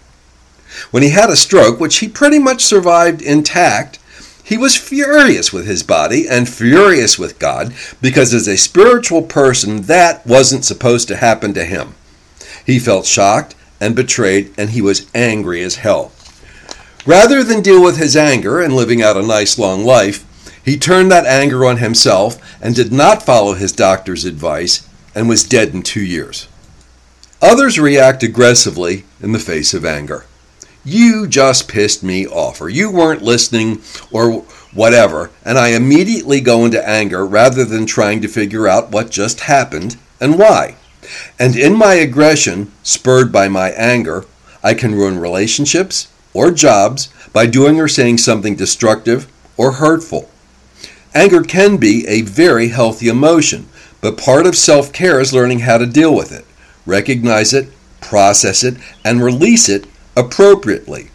When 0.91 1.03
he 1.03 1.09
had 1.09 1.29
a 1.29 1.35
stroke, 1.35 1.79
which 1.79 1.97
he 1.97 2.07
pretty 2.07 2.39
much 2.39 2.63
survived 2.63 3.21
intact, 3.21 3.99
he 4.43 4.57
was 4.57 4.75
furious 4.75 5.51
with 5.51 5.65
his 5.65 5.81
body 5.81 6.27
and 6.27 6.47
furious 6.47 7.17
with 7.17 7.39
God 7.39 7.73
because, 8.01 8.33
as 8.33 8.47
a 8.47 8.57
spiritual 8.57 9.23
person, 9.23 9.83
that 9.83 10.25
wasn't 10.25 10.65
supposed 10.65 11.07
to 11.07 11.15
happen 11.15 11.53
to 11.55 11.65
him. 11.65 11.95
He 12.65 12.77
felt 12.77 13.05
shocked 13.05 13.55
and 13.79 13.95
betrayed, 13.95 14.53
and 14.57 14.69
he 14.69 14.81
was 14.81 15.09
angry 15.15 15.63
as 15.63 15.77
hell. 15.77 16.11
Rather 17.05 17.43
than 17.43 17.61
deal 17.61 17.83
with 17.83 17.97
his 17.97 18.15
anger 18.15 18.61
and 18.61 18.75
living 18.75 19.01
out 19.01 19.17
a 19.17 19.21
nice 19.21 19.57
long 19.57 19.83
life, 19.83 20.23
he 20.65 20.77
turned 20.77 21.11
that 21.11 21.27
anger 21.27 21.63
on 21.63 21.77
himself 21.77 22.37
and 22.61 22.75
did 22.75 22.91
not 22.91 23.23
follow 23.23 23.53
his 23.53 23.71
doctor's 23.71 24.25
advice 24.25 24.89
and 25.13 25.29
was 25.29 25.43
dead 25.43 25.69
in 25.69 25.83
two 25.83 26.03
years. 26.03 26.47
Others 27.41 27.77
react 27.77 28.23
aggressively 28.23 29.05
in 29.21 29.31
the 29.31 29.39
face 29.39 29.75
of 29.75 29.85
anger. 29.85 30.25
You 30.83 31.27
just 31.27 31.67
pissed 31.67 32.03
me 32.03 32.27
off, 32.27 32.61
or 32.61 32.69
you 32.69 32.91
weren't 32.91 33.21
listening, 33.21 33.81
or 34.11 34.41
whatever, 34.73 35.31
and 35.43 35.57
I 35.57 35.69
immediately 35.69 36.41
go 36.41 36.65
into 36.65 36.87
anger 36.87 37.25
rather 37.25 37.63
than 37.65 37.85
trying 37.85 38.21
to 38.21 38.27
figure 38.27 38.67
out 38.67 38.91
what 38.91 39.09
just 39.11 39.41
happened 39.41 39.97
and 40.19 40.37
why. 40.37 40.75
And 41.39 41.55
in 41.55 41.75
my 41.75 41.93
aggression, 41.95 42.71
spurred 42.83 43.31
by 43.31 43.47
my 43.47 43.69
anger, 43.71 44.25
I 44.63 44.73
can 44.73 44.95
ruin 44.95 45.19
relationships 45.19 46.07
or 46.33 46.51
jobs 46.51 47.09
by 47.31 47.45
doing 47.45 47.79
or 47.79 47.87
saying 47.87 48.17
something 48.19 48.55
destructive 48.55 49.27
or 49.57 49.73
hurtful. 49.73 50.29
Anger 51.15 51.43
can 51.43 51.77
be 51.77 52.05
a 52.07 52.21
very 52.21 52.67
healthy 52.67 53.07
emotion, 53.07 53.67
but 54.01 54.17
part 54.17 54.45
of 54.45 54.57
self 54.57 54.91
care 54.91 55.21
is 55.21 55.33
learning 55.33 55.59
how 55.59 55.77
to 55.77 55.85
deal 55.85 56.13
with 56.13 56.33
it, 56.33 56.45
recognize 56.85 57.53
it, 57.53 57.69
process 58.01 58.65
it, 58.65 58.75
and 59.05 59.23
release 59.23 59.69
it 59.69 59.87
appropriately. 60.17 61.11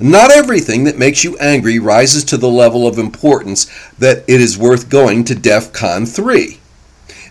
Not 0.00 0.32
everything 0.32 0.84
that 0.84 0.98
makes 0.98 1.22
you 1.22 1.36
angry 1.36 1.78
rises 1.78 2.24
to 2.24 2.38
the 2.38 2.48
level 2.48 2.86
of 2.86 2.98
importance 2.98 3.70
that 3.98 4.24
it 4.26 4.40
is 4.40 4.56
worth 4.56 4.88
going 4.88 5.22
to 5.24 5.34
DEF 5.34 5.72
CON 5.74 6.06
3. 6.06 6.58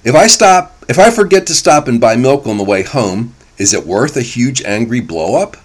If 0.03 0.15
I 0.15 0.27
stop, 0.27 0.85
if 0.87 0.99
I 0.99 1.09
forget 1.09 1.47
to 1.47 1.55
stop 1.55 1.87
and 1.87 1.99
buy 1.99 2.15
milk 2.15 2.45
on 2.45 2.57
the 2.57 2.63
way 2.63 2.83
home, 2.83 3.33
is 3.57 3.73
it 3.73 3.85
worth 3.85 4.15
a 4.15 4.21
huge 4.21 4.61
angry 4.63 5.01
blowup? 5.01 5.57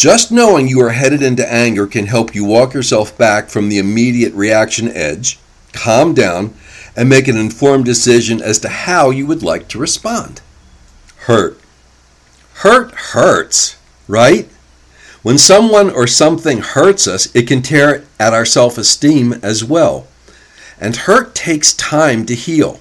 Just 0.00 0.32
knowing 0.32 0.66
you 0.66 0.80
are 0.80 0.92
headed 0.92 1.22
into 1.22 1.46
anger 1.46 1.86
can 1.86 2.06
help 2.06 2.34
you 2.34 2.42
walk 2.42 2.72
yourself 2.72 3.18
back 3.18 3.50
from 3.50 3.68
the 3.68 3.76
immediate 3.76 4.32
reaction 4.32 4.88
edge, 4.88 5.38
calm 5.74 6.14
down, 6.14 6.54
and 6.96 7.06
make 7.06 7.28
an 7.28 7.36
informed 7.36 7.84
decision 7.84 8.40
as 8.40 8.58
to 8.60 8.70
how 8.70 9.10
you 9.10 9.26
would 9.26 9.42
like 9.42 9.68
to 9.68 9.78
respond. 9.78 10.40
Hurt. 11.26 11.60
Hurt 12.64 12.94
hurts, 12.94 13.76
right? 14.08 14.48
When 15.20 15.36
someone 15.36 15.90
or 15.90 16.06
something 16.06 16.62
hurts 16.62 17.06
us, 17.06 17.28
it 17.34 17.46
can 17.46 17.60
tear 17.60 18.06
at 18.18 18.32
our 18.32 18.46
self 18.46 18.78
esteem 18.78 19.34
as 19.42 19.62
well. 19.62 20.06
And 20.80 20.96
hurt 20.96 21.34
takes 21.34 21.74
time 21.74 22.24
to 22.24 22.34
heal. 22.34 22.80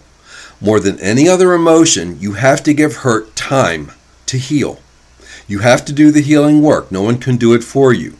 More 0.61 0.79
than 0.79 0.97
any 1.01 1.27
other 1.27 1.51
emotion, 1.51 2.17
you 2.21 2.35
have 2.35 2.63
to 2.63 2.73
give 2.73 3.03
hurt 3.03 3.35
time 3.35 3.91
to 4.27 4.37
heal. 4.37 4.79
You 5.49 5.59
have 5.59 5.83
to 5.85 5.93
do 5.93 6.11
the 6.11 6.21
healing 6.21 6.61
work. 6.61 6.91
No 6.91 7.01
one 7.01 7.17
can 7.17 7.35
do 7.35 7.53
it 7.55 7.63
for 7.63 7.91
you. 7.91 8.15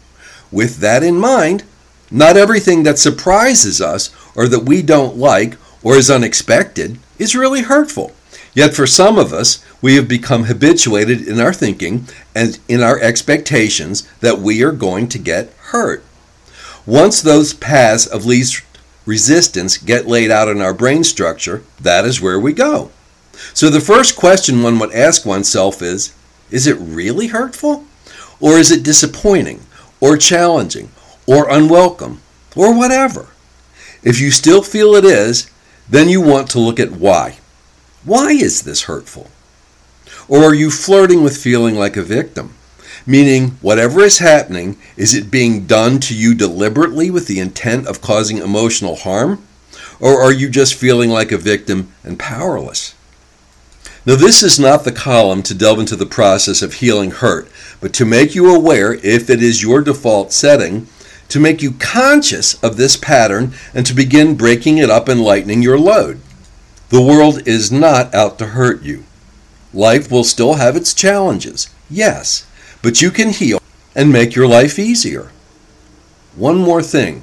With 0.52 0.78
that 0.78 1.04
in 1.04 1.20
mind, 1.20 1.64
not 2.10 2.36
everything 2.36 2.82
that 2.84 2.98
surprises 2.98 3.80
us 3.80 4.10
or 4.36 4.48
that 4.48 4.66
we 4.66 4.82
don't 4.82 5.16
like 5.16 5.56
or 5.84 5.96
is 5.96 6.10
unexpected 6.10 6.98
is 7.20 7.36
really 7.36 7.62
hurtful. 7.62 8.14
Yet 8.56 8.74
for 8.74 8.88
some 8.88 9.20
of 9.20 9.32
us, 9.32 9.64
we 9.80 9.96
have 9.96 10.08
become 10.08 10.46
habituated 10.46 11.28
in 11.28 11.40
our 11.40 11.54
thinking 11.54 12.08
and 12.34 12.60
in 12.68 12.82
our 12.82 13.00
expectations 13.00 14.10
that 14.22 14.40
we 14.40 14.64
are 14.64 14.72
going 14.72 15.08
to 15.10 15.20
get 15.20 15.54
hurt. 15.68 16.04
Once 16.88 17.22
those 17.22 17.54
paths 17.54 18.08
of 18.08 18.26
least 18.26 18.64
resistance 19.06 19.78
get 19.78 20.08
laid 20.08 20.32
out 20.32 20.48
in 20.48 20.62
our 20.62 20.74
brain 20.74 21.04
structure, 21.04 21.64
that 21.80 22.06
is 22.06 22.20
where 22.20 22.40
we 22.40 22.54
go. 22.54 22.90
So 23.54 23.70
the 23.70 23.80
first 23.80 24.16
question 24.16 24.64
one 24.64 24.80
would 24.80 24.94
ask 24.94 25.28
oneself 25.28 25.84
is 25.84 26.14
is 26.52 26.68
it 26.68 26.78
really 26.80 27.28
hurtful? 27.28 27.86
Or 28.40 28.54
is 28.54 28.72
it 28.72 28.84
disappointing, 28.84 29.62
or 30.00 30.18
challenging, 30.18 30.90
or 31.28 31.50
unwelcome, 31.50 32.22
or 32.56 32.78
whatever? 32.78 33.28
If 34.02 34.20
you 34.20 34.32
still 34.32 34.62
feel 34.62 34.96
it 34.96 35.04
is, 35.04 35.52
then 35.90 36.08
you 36.08 36.22
want 36.22 36.50
to 36.52 36.60
look 36.60 36.80
at 36.80 36.92
why. 36.92 37.38
Why 38.06 38.32
is 38.32 38.62
this 38.62 38.84
hurtful? 38.84 39.30
Or 40.28 40.44
are 40.44 40.54
you 40.54 40.72
flirting 40.72 41.24
with 41.24 41.38
feeling 41.38 41.76
like 41.76 41.98
a 41.98 42.04
victim? 42.04 42.56
Meaning, 43.06 43.58
whatever 43.62 44.02
is 44.02 44.20
happening, 44.20 44.78
is 44.96 45.14
it 45.14 45.32
being 45.32 45.66
done 45.66 46.00
to 46.02 46.16
you 46.16 46.36
deliberately 46.36 47.10
with 47.10 47.28
the 47.28 47.40
intent 47.40 47.88
of 47.88 48.02
causing 48.02 48.38
emotional 48.38 48.96
harm? 48.96 49.46
Or 50.00 50.22
are 50.22 50.32
you 50.32 50.50
just 50.50 50.76
feeling 50.76 51.10
like 51.10 51.32
a 51.32 51.38
victim 51.38 51.92
and 52.04 52.20
powerless? 52.20 52.94
Now, 54.06 54.16
this 54.16 54.42
is 54.42 54.60
not 54.60 54.86
the 54.86 54.92
column 54.92 55.44
to 55.44 55.54
delve 55.54 55.80
into 55.80 55.96
the 55.96 56.06
process 56.06 56.62
of 56.62 56.76
healing 56.76 57.12
hurt, 57.12 57.50
but 57.82 57.94
to 57.94 58.06
make 58.06 58.34
you 58.34 58.54
aware, 58.54 58.94
if 58.94 59.30
it 59.30 59.44
is 59.44 59.62
your 59.62 59.82
default 59.82 60.32
setting, 60.32 60.88
to 61.28 61.40
make 61.40 61.62
you 61.62 61.74
conscious 61.74 62.62
of 62.64 62.78
this 62.78 62.96
pattern 62.96 63.54
and 63.74 63.86
to 63.86 63.94
begin 63.94 64.36
breaking 64.36 64.78
it 64.78 64.90
up 64.90 65.08
and 65.10 65.22
lightening 65.22 65.62
your 65.62 65.78
load. 65.78 66.20
The 66.90 67.02
world 67.02 67.48
is 67.48 67.72
not 67.72 68.14
out 68.16 68.40
to 68.40 68.48
hurt 68.48 68.82
you. 68.82 69.04
Life 69.74 70.10
will 70.10 70.24
still 70.24 70.56
have 70.56 70.76
its 70.76 70.94
challenges, 70.94 71.70
yes, 71.90 72.48
but 72.82 73.02
you 73.02 73.12
can 73.12 73.30
heal 73.30 73.60
and 73.94 74.12
make 74.12 74.34
your 74.34 74.48
life 74.48 74.80
easier. 74.80 75.30
One 76.36 76.58
more 76.58 76.82
thing. 76.82 77.22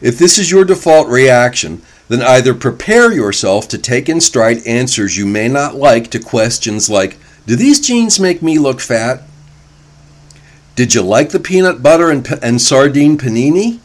If 0.00 0.18
this 0.18 0.38
is 0.38 0.50
your 0.50 0.64
default 0.64 1.08
reaction, 1.08 1.82
then 2.12 2.20
either 2.20 2.52
prepare 2.52 3.10
yourself 3.10 3.66
to 3.66 3.78
take 3.78 4.06
in 4.06 4.20
stride 4.20 4.58
answers 4.66 5.16
you 5.16 5.24
may 5.24 5.48
not 5.48 5.76
like 5.76 6.10
to 6.10 6.18
questions 6.18 6.90
like 6.90 7.16
Do 7.46 7.56
these 7.56 7.80
jeans 7.80 8.20
make 8.20 8.42
me 8.42 8.58
look 8.58 8.80
fat? 8.80 9.22
Did 10.76 10.92
you 10.92 11.00
like 11.00 11.30
the 11.30 11.40
peanut 11.40 11.82
butter 11.82 12.10
and, 12.10 12.28
and 12.42 12.60
sardine 12.60 13.16
panini? 13.16 13.80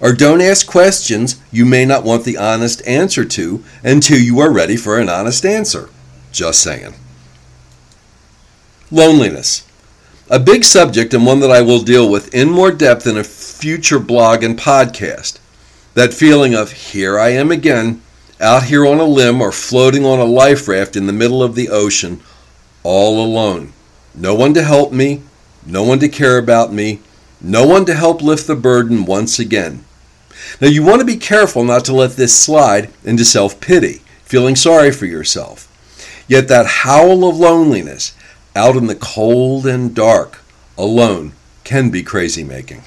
Or 0.00 0.12
don't 0.12 0.40
ask 0.40 0.66
questions 0.66 1.40
you 1.52 1.64
may 1.64 1.84
not 1.84 2.02
want 2.02 2.24
the 2.24 2.36
honest 2.36 2.84
answer 2.84 3.24
to 3.26 3.62
until 3.84 4.18
you 4.18 4.40
are 4.40 4.52
ready 4.52 4.76
for 4.76 4.98
an 4.98 5.08
honest 5.08 5.46
answer. 5.46 5.88
Just 6.32 6.60
saying. 6.60 6.94
Loneliness. 8.90 9.64
A 10.28 10.40
big 10.40 10.64
subject 10.64 11.14
and 11.14 11.24
one 11.24 11.38
that 11.38 11.52
I 11.52 11.62
will 11.62 11.82
deal 11.82 12.10
with 12.10 12.34
in 12.34 12.50
more 12.50 12.72
depth 12.72 13.06
in 13.06 13.16
a 13.16 13.22
future 13.22 14.00
blog 14.00 14.42
and 14.42 14.58
podcast. 14.58 15.38
That 15.94 16.14
feeling 16.14 16.54
of, 16.54 16.72
here 16.72 17.18
I 17.18 17.30
am 17.30 17.50
again, 17.50 18.00
out 18.40 18.64
here 18.64 18.86
on 18.86 18.98
a 18.98 19.04
limb 19.04 19.40
or 19.40 19.52
floating 19.52 20.04
on 20.06 20.18
a 20.18 20.24
life 20.24 20.66
raft 20.66 20.96
in 20.96 21.06
the 21.06 21.12
middle 21.12 21.42
of 21.42 21.54
the 21.54 21.68
ocean, 21.68 22.20
all 22.82 23.24
alone. 23.24 23.72
No 24.14 24.34
one 24.34 24.54
to 24.54 24.62
help 24.62 24.92
me, 24.92 25.22
no 25.66 25.82
one 25.82 25.98
to 25.98 26.08
care 26.08 26.38
about 26.38 26.72
me, 26.72 27.00
no 27.40 27.66
one 27.66 27.84
to 27.84 27.94
help 27.94 28.22
lift 28.22 28.46
the 28.46 28.56
burden 28.56 29.04
once 29.04 29.38
again. 29.38 29.84
Now, 30.60 30.68
you 30.68 30.82
want 30.82 31.00
to 31.00 31.06
be 31.06 31.16
careful 31.16 31.62
not 31.62 31.84
to 31.84 31.92
let 31.92 32.12
this 32.12 32.38
slide 32.38 32.90
into 33.04 33.24
self 33.24 33.60
pity, 33.60 34.00
feeling 34.24 34.56
sorry 34.56 34.90
for 34.90 35.06
yourself. 35.06 35.68
Yet, 36.26 36.48
that 36.48 36.66
howl 36.66 37.28
of 37.28 37.36
loneliness 37.36 38.14
out 38.56 38.76
in 38.76 38.86
the 38.86 38.94
cold 38.94 39.66
and 39.66 39.94
dark, 39.94 40.40
alone, 40.78 41.32
can 41.64 41.90
be 41.90 42.02
crazy 42.02 42.44
making. 42.44 42.82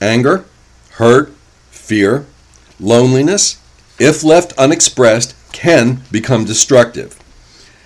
Anger, 0.00 0.44
hurt, 0.92 1.32
Fear, 1.84 2.24
loneliness, 2.80 3.58
if 3.98 4.24
left 4.24 4.54
unexpressed, 4.54 5.34
can 5.52 6.00
become 6.10 6.46
destructive. 6.46 7.18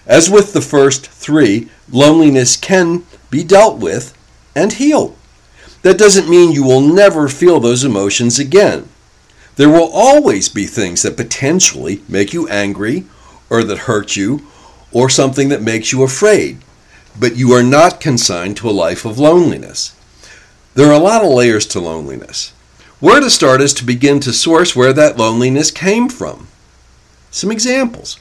As 0.06 0.30
with 0.30 0.52
the 0.52 0.60
first 0.60 1.08
three, 1.08 1.68
loneliness 1.90 2.56
can 2.56 3.02
be 3.28 3.42
dealt 3.42 3.78
with 3.78 4.16
and 4.54 4.74
healed. 4.74 5.16
That 5.82 5.98
doesn't 5.98 6.30
mean 6.30 6.52
you 6.52 6.62
will 6.62 6.80
never 6.80 7.28
feel 7.28 7.58
those 7.58 7.82
emotions 7.82 8.38
again. 8.38 8.88
There 9.56 9.68
will 9.68 9.90
always 9.92 10.48
be 10.48 10.66
things 10.66 11.02
that 11.02 11.16
potentially 11.16 12.00
make 12.08 12.32
you 12.32 12.46
angry 12.46 13.04
or 13.50 13.64
that 13.64 13.78
hurt 13.78 14.14
you 14.14 14.46
or 14.92 15.10
something 15.10 15.48
that 15.48 15.60
makes 15.60 15.90
you 15.90 16.04
afraid, 16.04 16.58
but 17.18 17.36
you 17.36 17.50
are 17.50 17.64
not 17.64 18.00
consigned 18.00 18.56
to 18.58 18.70
a 18.70 18.80
life 18.86 19.04
of 19.04 19.18
loneliness. 19.18 19.96
There 20.74 20.86
are 20.86 20.94
a 20.94 21.02
lot 21.02 21.24
of 21.24 21.32
layers 21.32 21.66
to 21.66 21.80
loneliness. 21.80 22.52
Where 23.00 23.20
to 23.20 23.30
start 23.30 23.60
is 23.60 23.74
to 23.74 23.84
begin 23.84 24.18
to 24.20 24.32
source 24.32 24.74
where 24.74 24.92
that 24.92 25.16
loneliness 25.16 25.70
came 25.70 26.08
from. 26.08 26.48
Some 27.30 27.52
examples. 27.52 28.18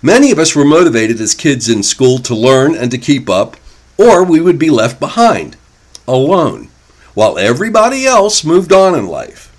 Many 0.00 0.30
of 0.30 0.38
us 0.38 0.56
were 0.56 0.64
motivated 0.64 1.20
as 1.20 1.34
kids 1.34 1.68
in 1.68 1.82
school 1.82 2.18
to 2.20 2.34
learn 2.34 2.74
and 2.74 2.90
to 2.90 2.96
keep 2.96 3.28
up, 3.28 3.58
or 3.98 4.24
we 4.24 4.40
would 4.40 4.58
be 4.58 4.70
left 4.70 4.98
behind, 4.98 5.58
alone, 6.08 6.70
while 7.12 7.36
everybody 7.36 8.06
else 8.06 8.44
moved 8.44 8.72
on 8.72 8.94
in 8.94 9.06
life. 9.06 9.54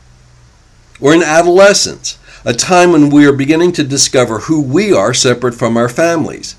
Or 1.00 1.14
in 1.14 1.22
adolescence, 1.22 2.18
a 2.44 2.54
time 2.54 2.92
when 2.92 3.12
we 3.12 3.28
are 3.28 3.34
beginning 3.34 3.72
to 3.74 3.84
discover 3.84 4.40
who 4.40 4.60
we 4.60 4.92
are 4.92 5.14
separate 5.14 5.54
from 5.54 5.78
our 5.78 5.90
families. 5.90 6.56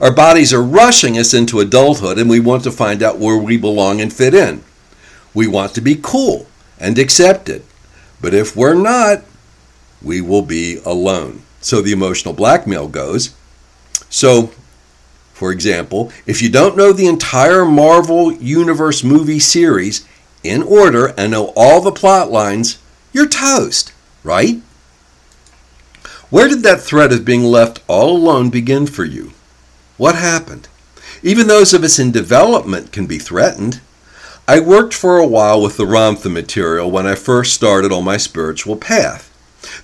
Our 0.00 0.12
bodies 0.12 0.54
are 0.54 0.62
rushing 0.62 1.18
us 1.18 1.34
into 1.34 1.60
adulthood 1.60 2.18
and 2.18 2.30
we 2.30 2.40
want 2.40 2.64
to 2.64 2.70
find 2.70 3.02
out 3.02 3.18
where 3.18 3.36
we 3.36 3.58
belong 3.58 4.00
and 4.00 4.10
fit 4.10 4.32
in. 4.32 4.64
We 5.34 5.46
want 5.46 5.74
to 5.74 5.82
be 5.82 6.00
cool 6.00 6.46
and 6.78 6.98
accept 6.98 7.48
it. 7.48 7.64
But 8.20 8.34
if 8.34 8.56
we're 8.56 8.74
not, 8.74 9.22
we 10.00 10.20
will 10.20 10.42
be 10.42 10.78
alone. 10.84 11.42
So 11.60 11.80
the 11.80 11.92
emotional 11.92 12.34
blackmail 12.34 12.88
goes. 12.88 13.34
So, 14.10 14.52
for 15.32 15.52
example, 15.52 16.12
if 16.26 16.42
you 16.42 16.50
don't 16.50 16.76
know 16.76 16.92
the 16.92 17.06
entire 17.06 17.64
Marvel 17.64 18.32
Universe 18.32 19.02
movie 19.02 19.38
series 19.38 20.06
in 20.42 20.62
order 20.62 21.14
and 21.16 21.32
know 21.32 21.52
all 21.56 21.80
the 21.80 21.92
plot 21.92 22.30
lines, 22.30 22.78
you're 23.12 23.28
toast, 23.28 23.92
right? 24.22 24.60
Where 26.30 26.48
did 26.48 26.62
that 26.62 26.80
threat 26.80 27.12
of 27.12 27.24
being 27.24 27.44
left 27.44 27.82
all 27.88 28.16
alone 28.16 28.50
begin 28.50 28.86
for 28.86 29.04
you? 29.04 29.32
What 29.98 30.14
happened? 30.14 30.68
Even 31.22 31.46
those 31.46 31.74
of 31.74 31.84
us 31.84 31.98
in 31.98 32.10
development 32.10 32.90
can 32.90 33.06
be 33.06 33.18
threatened. 33.18 33.80
I 34.48 34.58
worked 34.58 34.92
for 34.92 35.18
a 35.18 35.26
while 35.26 35.62
with 35.62 35.76
the 35.76 35.84
Ramtha 35.84 36.30
material 36.30 36.90
when 36.90 37.06
I 37.06 37.14
first 37.14 37.54
started 37.54 37.92
on 37.92 38.04
my 38.04 38.16
spiritual 38.16 38.76
path. 38.76 39.30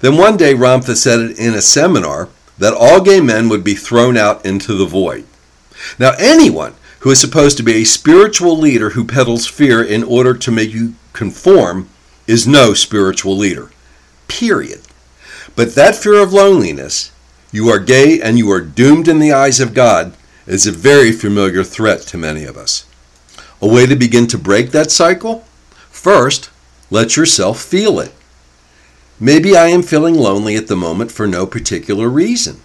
Then 0.01 0.17
one 0.17 0.37
day 0.37 0.53
Ramtha 0.53 0.97
said 0.97 1.39
in 1.39 1.55
a 1.55 1.63
seminar 1.63 2.29
that 2.59 2.75
all 2.75 3.01
gay 3.01 3.21
men 3.21 3.49
would 3.49 3.63
be 3.63 3.75
thrown 3.75 4.17
out 4.17 4.45
into 4.45 4.75
the 4.75 4.85
void. 4.85 5.25
Now, 5.97 6.13
anyone 6.19 6.75
who 7.01 7.11
is 7.11 7.21
supposed 7.21 7.57
to 7.59 7.63
be 7.63 7.75
a 7.75 7.85
spiritual 7.85 8.59
leader 8.59 8.91
who 8.91 9.05
peddles 9.05 9.47
fear 9.47 9.81
in 9.81 10.03
order 10.03 10.35
to 10.35 10.51
make 10.51 10.73
you 10.73 10.95
conform 11.13 11.89
is 12.27 12.49
no 12.49 12.75
spiritual 12.75 13.37
leader. 13.37 13.71
Period. 14.27 14.81
But 15.55 15.77
that 15.77 15.95
fear 15.95 16.21
of 16.21 16.33
loneliness, 16.33 17.13
you 17.53 17.69
are 17.69 17.79
gay 17.79 18.21
and 18.21 18.37
you 18.37 18.51
are 18.51 18.61
doomed 18.61 19.07
in 19.07 19.21
the 19.21 19.33
eyes 19.33 19.61
of 19.61 19.73
God, 19.73 20.15
is 20.47 20.67
a 20.67 20.73
very 20.73 21.13
familiar 21.13 21.63
threat 21.63 22.01
to 22.03 22.19
many 22.19 22.45
of 22.45 22.57
us. 22.57 22.88
A 23.61 23.67
way 23.67 23.87
to 23.87 23.97
begin 23.97 24.27
to 24.29 24.39
break 24.39 24.71
that 24.71 24.91
cycle? 24.91 25.45
First, 25.91 26.51
let 26.91 27.17
yourself 27.17 27.61
feel 27.61 27.99
it. 27.99 28.15
Maybe 29.21 29.57
I 29.57 29.67
am 29.69 29.83
feeling 29.83 30.15
lonely 30.15 30.55
at 30.55 30.69
the 30.69 30.77
moment 30.77 31.11
for 31.11 31.27
no 31.27 31.45
particular 31.45 32.09
reason. 32.09 32.61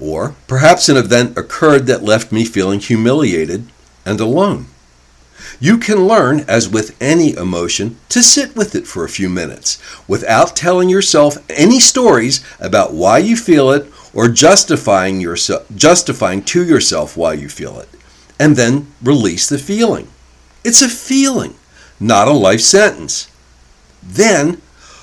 Or 0.00 0.34
perhaps 0.46 0.88
an 0.88 0.96
event 0.96 1.36
occurred 1.36 1.86
that 1.86 2.02
left 2.02 2.32
me 2.32 2.44
feeling 2.44 2.80
humiliated 2.80 3.66
and 4.06 4.20
alone. 4.20 4.66
You 5.60 5.78
can 5.78 6.06
learn, 6.06 6.40
as 6.48 6.68
with 6.68 6.96
any 7.00 7.34
emotion, 7.34 7.98
to 8.08 8.22
sit 8.22 8.56
with 8.56 8.74
it 8.74 8.86
for 8.86 9.04
a 9.04 9.08
few 9.08 9.28
minutes 9.28 9.78
without 10.08 10.56
telling 10.56 10.88
yourself 10.88 11.36
any 11.50 11.78
stories 11.78 12.42
about 12.58 12.94
why 12.94 13.18
you 13.18 13.36
feel 13.36 13.70
it 13.70 13.90
or 14.14 14.28
justifying 14.28 15.20
yourself 15.20 15.66
justifying 15.74 16.42
to 16.42 16.64
yourself 16.64 17.16
why 17.16 17.34
you 17.34 17.48
feel 17.48 17.78
it 17.78 17.88
and 18.38 18.56
then 18.56 18.86
release 19.02 19.48
the 19.48 19.58
feeling. 19.58 20.08
It's 20.64 20.82
a 20.82 20.88
feeling, 20.88 21.54
not 22.00 22.28
a 22.28 22.32
life 22.32 22.60
sentence. 22.60 23.30
Then 24.02 24.60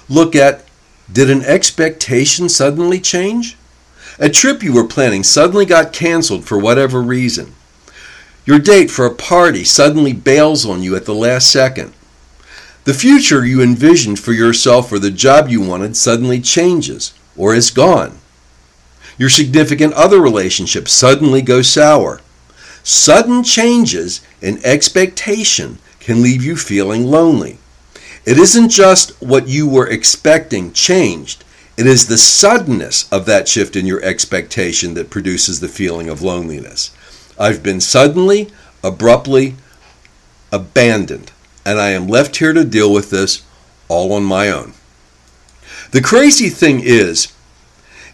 look 0.09 0.35
at 0.35 0.65
did 1.11 1.29
an 1.29 1.43
expectation 1.43 2.47
suddenly 2.47 2.99
change? 2.99 3.57
A 4.17 4.29
trip 4.29 4.63
you 4.63 4.73
were 4.73 4.87
planning 4.87 5.23
suddenly 5.23 5.65
got 5.65 5.93
canceled 5.93 6.45
for 6.45 6.57
whatever 6.57 7.01
reason. 7.01 7.53
Your 8.45 8.59
date 8.59 8.89
for 8.89 9.05
a 9.05 9.13
party 9.13 9.63
suddenly 9.63 10.13
bails 10.13 10.65
on 10.65 10.81
you 10.81 10.95
at 10.95 11.05
the 11.05 11.13
last 11.13 11.51
second. 11.51 11.93
The 12.85 12.93
future 12.93 13.45
you 13.45 13.61
envisioned 13.61 14.19
for 14.19 14.33
yourself 14.33 14.91
or 14.91 14.99
the 14.99 15.11
job 15.11 15.49
you 15.49 15.61
wanted 15.61 15.95
suddenly 15.95 16.39
changes 16.39 17.13
or 17.37 17.53
is 17.53 17.69
gone. 17.69 18.17
Your 19.17 19.29
significant 19.29 19.93
other 19.93 20.19
relationship 20.19 20.87
suddenly 20.87 21.41
goes 21.41 21.69
sour. 21.69 22.21
Sudden 22.83 23.43
changes 23.43 24.21
in 24.41 24.59
expectation 24.63 25.77
can 25.99 26.21
leave 26.21 26.43
you 26.43 26.55
feeling 26.55 27.05
lonely. 27.05 27.57
It 28.25 28.37
isn't 28.37 28.69
just 28.69 29.11
what 29.21 29.47
you 29.47 29.67
were 29.67 29.87
expecting 29.87 30.73
changed, 30.73 31.43
it 31.77 31.87
is 31.87 32.07
the 32.07 32.17
suddenness 32.17 33.11
of 33.11 33.25
that 33.25 33.47
shift 33.47 33.75
in 33.75 33.85
your 33.85 34.03
expectation 34.03 34.93
that 34.93 35.09
produces 35.09 35.59
the 35.59 35.67
feeling 35.67 36.09
of 36.09 36.21
loneliness. 36.21 36.91
I've 37.39 37.63
been 37.63 37.81
suddenly, 37.81 38.51
abruptly 38.83 39.55
abandoned, 40.51 41.31
and 41.65 41.79
I 41.79 41.91
am 41.91 42.07
left 42.07 42.35
here 42.35 42.53
to 42.53 42.63
deal 42.63 42.91
with 42.91 43.09
this 43.09 43.43
all 43.87 44.13
on 44.13 44.23
my 44.23 44.49
own. 44.49 44.73
The 45.91 46.01
crazy 46.01 46.49
thing 46.49 46.81
is, 46.83 47.33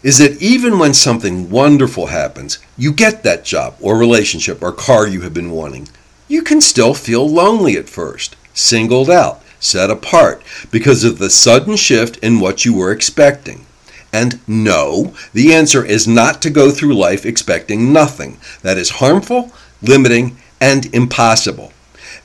is 0.02 0.18
that 0.18 0.40
even 0.40 0.78
when 0.78 0.94
something 0.94 1.50
wonderful 1.50 2.06
happens, 2.06 2.58
you 2.76 2.92
get 2.92 3.22
that 3.22 3.44
job 3.44 3.74
or 3.80 3.96
relationship 3.98 4.62
or 4.62 4.72
car 4.72 5.06
you 5.06 5.22
have 5.22 5.34
been 5.34 5.50
wanting, 5.50 5.88
you 6.28 6.42
can 6.42 6.60
still 6.60 6.94
feel 6.94 7.28
lonely 7.28 7.76
at 7.76 7.88
first, 7.88 8.36
singled 8.54 9.10
out, 9.10 9.42
set 9.60 9.90
apart, 9.90 10.42
because 10.70 11.04
of 11.04 11.18
the 11.18 11.30
sudden 11.30 11.76
shift 11.76 12.16
in 12.18 12.40
what 12.40 12.64
you 12.64 12.74
were 12.74 12.92
expecting. 12.92 13.64
And 14.12 14.40
no, 14.46 15.14
the 15.32 15.52
answer 15.52 15.84
is 15.84 16.08
not 16.08 16.40
to 16.42 16.50
go 16.50 16.70
through 16.70 16.94
life 16.94 17.26
expecting 17.26 17.92
nothing. 17.92 18.38
That 18.62 18.78
is 18.78 18.90
harmful, 18.90 19.52
limiting, 19.82 20.38
and 20.60 20.92
impossible. 20.94 21.72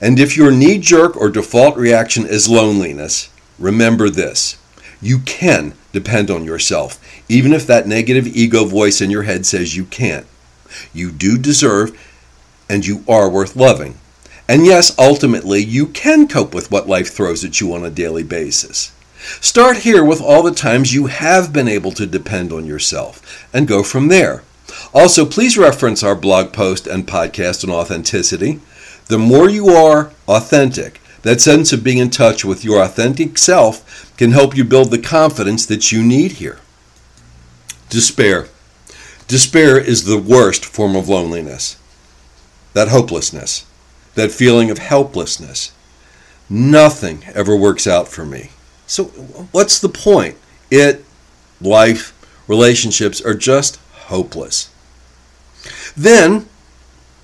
And 0.00 0.18
if 0.18 0.36
your 0.36 0.50
knee 0.50 0.78
jerk 0.78 1.16
or 1.16 1.30
default 1.30 1.76
reaction 1.76 2.26
is 2.26 2.48
loneliness, 2.48 3.28
remember 3.58 4.10
this 4.10 4.56
you 5.00 5.18
can 5.18 5.74
depend 5.92 6.30
on 6.30 6.44
yourself, 6.44 6.98
even 7.28 7.52
if 7.52 7.66
that 7.66 7.86
negative 7.86 8.26
ego 8.26 8.64
voice 8.64 9.00
in 9.00 9.10
your 9.10 9.22
head 9.22 9.46
says 9.46 9.76
you 9.76 9.84
can't. 9.84 10.26
You 10.92 11.10
do 11.10 11.38
deserve 11.38 11.98
and 12.68 12.86
you 12.86 13.04
are 13.08 13.28
worth 13.28 13.56
loving. 13.56 13.98
And 14.48 14.66
yes, 14.66 14.96
ultimately, 14.98 15.62
you 15.62 15.86
can 15.86 16.28
cope 16.28 16.54
with 16.54 16.70
what 16.70 16.88
life 16.88 17.08
throws 17.08 17.44
at 17.44 17.60
you 17.60 17.72
on 17.74 17.84
a 17.84 17.90
daily 17.90 18.22
basis. 18.22 18.92
Start 19.40 19.78
here 19.78 20.04
with 20.04 20.20
all 20.20 20.42
the 20.42 20.52
times 20.52 20.92
you 20.92 21.06
have 21.06 21.52
been 21.52 21.68
able 21.68 21.92
to 21.92 22.06
depend 22.06 22.52
on 22.52 22.66
yourself 22.66 23.48
and 23.54 23.66
go 23.66 23.82
from 23.82 24.08
there. 24.08 24.42
Also, 24.92 25.24
please 25.24 25.56
reference 25.56 26.02
our 26.02 26.14
blog 26.14 26.52
post 26.52 26.86
and 26.86 27.06
podcast 27.06 27.64
on 27.64 27.70
authenticity. 27.70 28.60
The 29.06 29.18
more 29.18 29.48
you 29.48 29.68
are 29.68 30.12
authentic, 30.28 31.00
that 31.22 31.40
sense 31.40 31.72
of 31.72 31.82
being 31.82 31.98
in 31.98 32.10
touch 32.10 32.44
with 32.44 32.64
your 32.64 32.82
authentic 32.82 33.38
self 33.38 34.14
can 34.18 34.32
help 34.32 34.54
you 34.54 34.64
build 34.64 34.90
the 34.90 34.98
confidence 34.98 35.64
that 35.66 35.90
you 35.90 36.02
need 36.02 36.32
here. 36.32 36.58
Despair. 37.88 38.48
Despair 39.28 39.78
is 39.78 40.04
the 40.04 40.18
worst 40.18 40.64
form 40.64 40.96
of 40.96 41.08
loneliness. 41.08 41.76
That 42.72 42.88
hopelessness, 42.88 43.66
that 44.14 44.32
feeling 44.32 44.70
of 44.70 44.78
helplessness. 44.78 45.72
Nothing 46.50 47.24
ever 47.34 47.56
works 47.56 47.86
out 47.86 48.08
for 48.08 48.24
me. 48.24 48.50
So, 48.86 49.04
what's 49.52 49.78
the 49.78 49.88
point? 49.88 50.36
It, 50.70 51.04
life, 51.60 52.12
relationships 52.46 53.20
are 53.20 53.34
just 53.34 53.76
hopeless. 53.92 54.70
Then, 55.96 56.46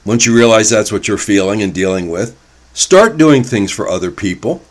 once 0.05 0.25
you 0.25 0.35
realize 0.35 0.70
that's 0.70 0.92
what 0.92 1.09
you're 1.09 1.18
feeling 1.18 1.61
and 1.61 1.75
dealing 1.75 2.09
with, 2.09 2.37
Start 2.73 3.16
doing 3.18 3.42
things 3.42 3.73
for 3.73 3.88
other 3.88 4.11
people. 4.11 4.62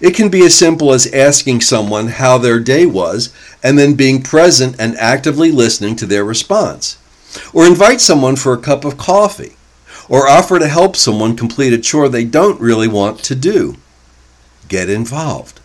It 0.00 0.14
can 0.14 0.28
be 0.28 0.44
as 0.44 0.54
simple 0.54 0.92
as 0.92 1.12
asking 1.12 1.60
someone 1.60 2.08
how 2.08 2.38
their 2.38 2.60
day 2.60 2.86
was 2.86 3.32
and 3.62 3.78
then 3.78 3.94
being 3.94 4.22
present 4.22 4.76
and 4.78 4.96
actively 4.96 5.50
listening 5.50 5.96
to 5.96 6.06
their 6.06 6.24
response. 6.24 6.98
Or 7.52 7.66
invite 7.66 8.00
someone 8.00 8.36
for 8.36 8.52
a 8.52 8.58
cup 8.58 8.84
of 8.84 8.96
coffee. 8.96 9.56
Or 10.08 10.28
offer 10.28 10.58
to 10.58 10.68
help 10.68 10.96
someone 10.96 11.36
complete 11.36 11.72
a 11.72 11.78
chore 11.78 12.08
they 12.08 12.24
don't 12.24 12.60
really 12.60 12.88
want 12.88 13.20
to 13.24 13.34
do. 13.34 13.76
Get 14.68 14.90
involved. 14.90 15.60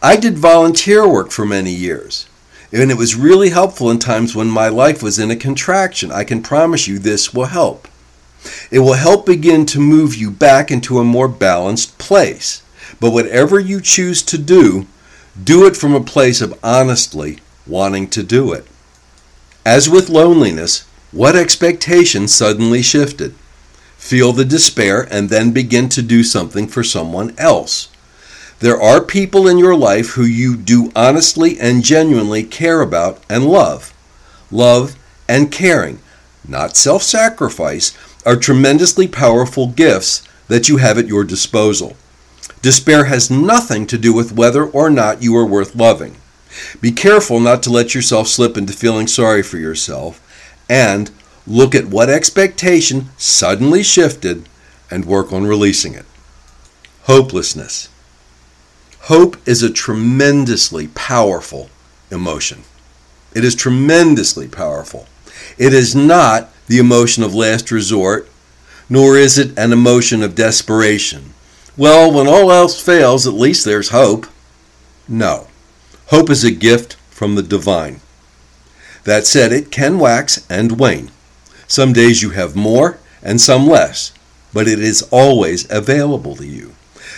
I 0.00 0.16
did 0.16 0.38
volunteer 0.38 1.08
work 1.08 1.30
for 1.30 1.44
many 1.44 1.72
years, 1.72 2.26
and 2.70 2.90
it 2.90 2.96
was 2.96 3.14
really 3.14 3.50
helpful 3.50 3.90
in 3.90 3.98
times 3.98 4.36
when 4.36 4.48
my 4.48 4.68
life 4.68 5.02
was 5.02 5.18
in 5.18 5.30
a 5.30 5.36
contraction. 5.36 6.12
I 6.12 6.24
can 6.24 6.42
promise 6.42 6.86
you 6.86 6.98
this 6.98 7.34
will 7.34 7.46
help. 7.46 7.88
It 8.70 8.80
will 8.80 8.94
help 8.94 9.26
begin 9.26 9.66
to 9.66 9.80
move 9.80 10.14
you 10.14 10.30
back 10.30 10.70
into 10.70 10.98
a 10.98 11.04
more 11.04 11.28
balanced 11.28 11.98
place. 11.98 12.61
But 13.00 13.12
whatever 13.12 13.58
you 13.58 13.80
choose 13.80 14.22
to 14.22 14.38
do, 14.38 14.86
do 15.42 15.66
it 15.66 15.76
from 15.76 15.94
a 15.94 16.00
place 16.00 16.40
of 16.40 16.58
honestly 16.62 17.38
wanting 17.66 18.08
to 18.10 18.22
do 18.22 18.52
it. 18.52 18.66
As 19.64 19.88
with 19.88 20.08
loneliness, 20.08 20.86
what 21.12 21.36
expectation 21.36 22.26
suddenly 22.28 22.82
shifted? 22.82 23.34
Feel 23.96 24.32
the 24.32 24.44
despair 24.44 25.06
and 25.10 25.28
then 25.28 25.52
begin 25.52 25.88
to 25.90 26.02
do 26.02 26.24
something 26.24 26.66
for 26.66 26.82
someone 26.82 27.34
else. 27.38 27.88
There 28.60 28.80
are 28.80 29.02
people 29.02 29.48
in 29.48 29.58
your 29.58 29.76
life 29.76 30.10
who 30.10 30.24
you 30.24 30.56
do 30.56 30.90
honestly 30.94 31.58
and 31.58 31.84
genuinely 31.84 32.44
care 32.44 32.80
about 32.80 33.22
and 33.28 33.46
love. 33.46 33.92
Love 34.50 34.96
and 35.28 35.50
caring, 35.50 36.00
not 36.46 36.76
self 36.76 37.02
sacrifice, 37.02 37.96
are 38.24 38.36
tremendously 38.36 39.08
powerful 39.08 39.68
gifts 39.68 40.22
that 40.48 40.68
you 40.68 40.76
have 40.76 40.98
at 40.98 41.08
your 41.08 41.24
disposal. 41.24 41.96
Despair 42.62 43.04
has 43.04 43.30
nothing 43.30 43.86
to 43.88 43.98
do 43.98 44.12
with 44.12 44.32
whether 44.32 44.64
or 44.64 44.88
not 44.88 45.22
you 45.22 45.36
are 45.36 45.44
worth 45.44 45.74
loving. 45.74 46.16
Be 46.80 46.92
careful 46.92 47.40
not 47.40 47.62
to 47.64 47.70
let 47.70 47.94
yourself 47.94 48.28
slip 48.28 48.56
into 48.56 48.72
feeling 48.72 49.08
sorry 49.08 49.42
for 49.42 49.58
yourself 49.58 50.20
and 50.70 51.10
look 51.46 51.74
at 51.74 51.86
what 51.86 52.08
expectation 52.08 53.08
suddenly 53.16 53.82
shifted 53.82 54.48
and 54.90 55.04
work 55.04 55.32
on 55.32 55.44
releasing 55.44 55.94
it. 55.94 56.06
Hopelessness. 57.04 57.88
Hope 59.00 59.36
is 59.48 59.62
a 59.62 59.72
tremendously 59.72 60.86
powerful 60.88 61.68
emotion. 62.12 62.62
It 63.34 63.44
is 63.44 63.56
tremendously 63.56 64.46
powerful. 64.46 65.08
It 65.58 65.74
is 65.74 65.96
not 65.96 66.50
the 66.68 66.78
emotion 66.78 67.24
of 67.24 67.34
last 67.34 67.72
resort, 67.72 68.28
nor 68.88 69.16
is 69.16 69.36
it 69.36 69.58
an 69.58 69.72
emotion 69.72 70.22
of 70.22 70.36
desperation. 70.36 71.31
Well, 71.76 72.12
when 72.12 72.28
all 72.28 72.52
else 72.52 72.80
fails, 72.80 73.26
at 73.26 73.32
least 73.32 73.64
there's 73.64 73.88
hope. 73.88 74.26
No. 75.08 75.48
Hope 76.08 76.28
is 76.28 76.44
a 76.44 76.50
gift 76.50 76.96
from 77.10 77.34
the 77.34 77.42
divine. 77.42 78.00
That 79.04 79.26
said, 79.26 79.52
it 79.52 79.70
can 79.70 79.98
wax 79.98 80.46
and 80.50 80.78
wane. 80.78 81.10
Some 81.66 81.94
days 81.94 82.22
you 82.22 82.30
have 82.30 82.54
more 82.54 82.98
and 83.22 83.40
some 83.40 83.66
less, 83.66 84.12
but 84.52 84.68
it 84.68 84.80
is 84.80 85.08
always 85.10 85.70
available 85.70 86.36
to 86.36 86.46
you. 86.46 86.74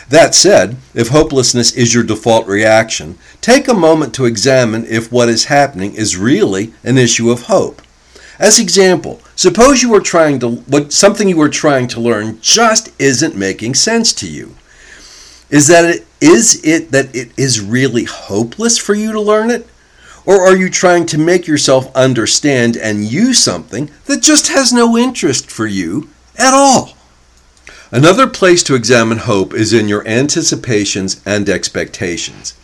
That 0.08 0.34
said, 0.34 0.76
if 0.94 1.08
hopelessness 1.08 1.72
is 1.72 1.92
your 1.92 2.04
default 2.04 2.46
reaction, 2.46 3.18
take 3.40 3.66
a 3.66 3.74
moment 3.74 4.14
to 4.14 4.24
examine 4.24 4.84
if 4.86 5.10
what 5.10 5.28
is 5.28 5.46
happening 5.46 5.94
is 5.94 6.16
really 6.16 6.72
an 6.84 6.96
issue 6.96 7.30
of 7.30 7.42
hope. 7.42 7.82
As 8.38 8.58
example, 8.58 9.20
suppose 9.36 9.82
you 9.82 9.90
were 9.90 10.00
trying 10.00 10.40
to 10.40 10.48
what 10.48 10.92
something 10.92 11.28
you 11.28 11.36
were 11.36 11.48
trying 11.48 11.86
to 11.88 12.00
learn 12.00 12.40
just 12.40 12.90
isn't 12.98 13.36
making 13.36 13.74
sense 13.74 14.12
to 14.14 14.28
you. 14.28 14.56
Is 15.50 15.68
that 15.68 15.84
it 15.84 16.06
is 16.20 16.64
it 16.64 16.90
that 16.90 17.14
it 17.14 17.30
is 17.36 17.60
really 17.60 18.04
hopeless 18.04 18.78
for 18.78 18.94
you 18.94 19.12
to 19.12 19.20
learn 19.20 19.50
it? 19.50 19.68
Or 20.26 20.40
are 20.40 20.56
you 20.56 20.70
trying 20.70 21.06
to 21.06 21.18
make 21.18 21.46
yourself 21.46 21.94
understand 21.94 22.76
and 22.76 23.04
use 23.04 23.38
something 23.38 23.90
that 24.06 24.22
just 24.22 24.48
has 24.48 24.72
no 24.72 24.96
interest 24.96 25.50
for 25.50 25.66
you 25.66 26.08
at 26.36 26.54
all? 26.54 26.94
Another 27.90 28.26
place 28.26 28.62
to 28.64 28.74
examine 28.74 29.18
hope 29.18 29.54
is 29.54 29.72
in 29.72 29.86
your 29.86 30.06
anticipations 30.08 31.20
and 31.26 31.48
expectations. 31.48 32.54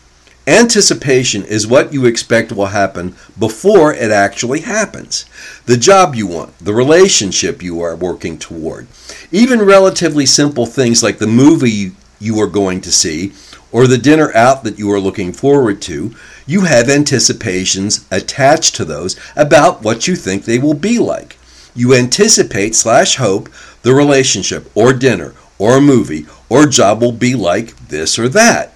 Anticipation 0.50 1.44
is 1.44 1.68
what 1.68 1.92
you 1.92 2.06
expect 2.06 2.50
will 2.50 2.66
happen 2.66 3.14
before 3.38 3.94
it 3.94 4.10
actually 4.10 4.62
happens. 4.62 5.24
The 5.66 5.76
job 5.76 6.16
you 6.16 6.26
want, 6.26 6.58
the 6.58 6.74
relationship 6.74 7.62
you 7.62 7.80
are 7.82 7.94
working 7.94 8.36
toward, 8.36 8.88
even 9.30 9.62
relatively 9.62 10.26
simple 10.26 10.66
things 10.66 11.04
like 11.04 11.18
the 11.18 11.28
movie 11.28 11.92
you 12.18 12.40
are 12.40 12.48
going 12.48 12.80
to 12.80 12.90
see 12.90 13.32
or 13.70 13.86
the 13.86 13.96
dinner 13.96 14.34
out 14.34 14.64
that 14.64 14.76
you 14.76 14.90
are 14.90 14.98
looking 14.98 15.32
forward 15.32 15.80
to, 15.82 16.16
you 16.46 16.62
have 16.62 16.88
anticipations 16.88 18.04
attached 18.10 18.74
to 18.74 18.84
those 18.84 19.16
about 19.36 19.84
what 19.84 20.08
you 20.08 20.16
think 20.16 20.44
they 20.44 20.58
will 20.58 20.74
be 20.74 20.98
like. 20.98 21.38
You 21.76 21.94
anticipate 21.94 22.74
slash 22.74 23.14
hope 23.14 23.48
the 23.82 23.94
relationship 23.94 24.68
or 24.74 24.92
dinner 24.94 25.32
or 25.60 25.80
movie 25.80 26.26
or 26.48 26.66
job 26.66 27.00
will 27.00 27.12
be 27.12 27.36
like 27.36 27.76
this 27.86 28.18
or 28.18 28.28
that. 28.30 28.74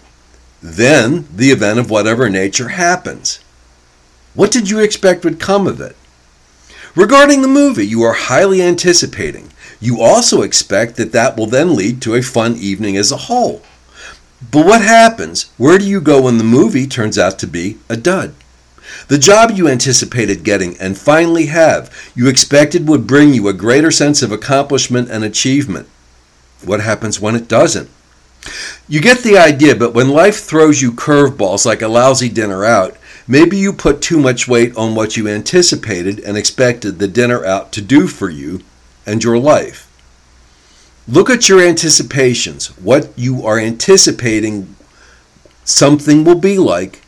Then 0.67 1.29
the 1.31 1.51
event 1.51 1.79
of 1.79 1.91
whatever 1.91 2.31
nature 2.31 2.69
happens. 2.69 3.39
What 4.33 4.51
did 4.51 4.71
you 4.71 4.81
expect 4.81 5.23
would 5.23 5.39
come 5.39 5.67
of 5.67 5.79
it? 5.79 5.95
Regarding 6.97 7.43
the 7.43 7.49
movie 7.49 7.87
you 7.87 8.03
are 8.03 8.15
highly 8.15 8.63
anticipating, 8.63 9.51
you 9.79 10.01
also 10.01 10.41
expect 10.41 10.97
that 10.97 11.13
that 11.13 11.37
will 11.37 11.45
then 11.45 11.77
lead 11.77 12.01
to 12.01 12.15
a 12.15 12.23
fun 12.23 12.57
evening 12.57 12.97
as 12.97 13.13
a 13.13 13.29
whole. 13.29 13.61
But 14.51 14.65
what 14.65 14.81
happens? 14.81 15.51
Where 15.59 15.77
do 15.77 15.85
you 15.85 16.01
go 16.01 16.23
when 16.23 16.39
the 16.39 16.45
movie 16.45 16.87
turns 16.87 17.19
out 17.19 17.39
to 17.41 17.47
be 17.47 17.77
a 17.91 17.97
dud? 17.99 18.35
The 19.09 19.19
job 19.19 19.51
you 19.51 19.69
anticipated 19.69 20.45
getting 20.45 20.79
and 20.79 20.97
finally 20.97 21.47
have, 21.47 21.93
you 22.15 22.27
expected 22.27 22.89
would 22.89 23.07
bring 23.07 23.35
you 23.35 23.49
a 23.49 23.53
greater 23.53 23.91
sense 23.91 24.23
of 24.23 24.33
accomplishment 24.33 25.11
and 25.11 25.25
achievement. 25.25 25.91
What 26.65 26.81
happens 26.81 27.21
when 27.21 27.37
it 27.37 27.49
doesn't? 27.49 27.91
You 28.89 29.01
get 29.01 29.19
the 29.19 29.39
idea, 29.39 29.75
but 29.75 29.95
when 29.95 30.09
life 30.09 30.41
throws 30.41 30.83
you 30.83 30.93
curveballs 30.93 31.65
like 31.65 31.83
a 31.83 31.89
lousy 31.89 32.29
dinner 32.29 32.65
out, 32.65 32.97
maybe 33.27 33.57
you 33.57 33.73
put 33.73 34.03
too 34.03 34.19
much 34.19 34.47
weight 34.47 34.77
on 34.77 34.95
what 34.95 35.17
you 35.17 35.29
anticipated 35.29 36.21
and 36.21 36.37
expected 36.37 36.99
the 36.99 37.09
dinner 37.09 37.45
out 37.45 37.73
to 37.73 37.81
do 37.81 38.07
for 38.07 38.29
you 38.29 38.61
and 39.07 39.25
your 39.25 39.39
life. 39.39 39.91
Look 41.07 41.29
at 41.29 41.49
your 41.49 41.61
anticipations, 41.61 42.69
what 42.79 43.11
you 43.17 43.45
are 43.47 43.59
anticipating 43.59 44.75
something 45.65 46.25
will 46.25 46.39
be 46.39 46.59
like, 46.59 47.03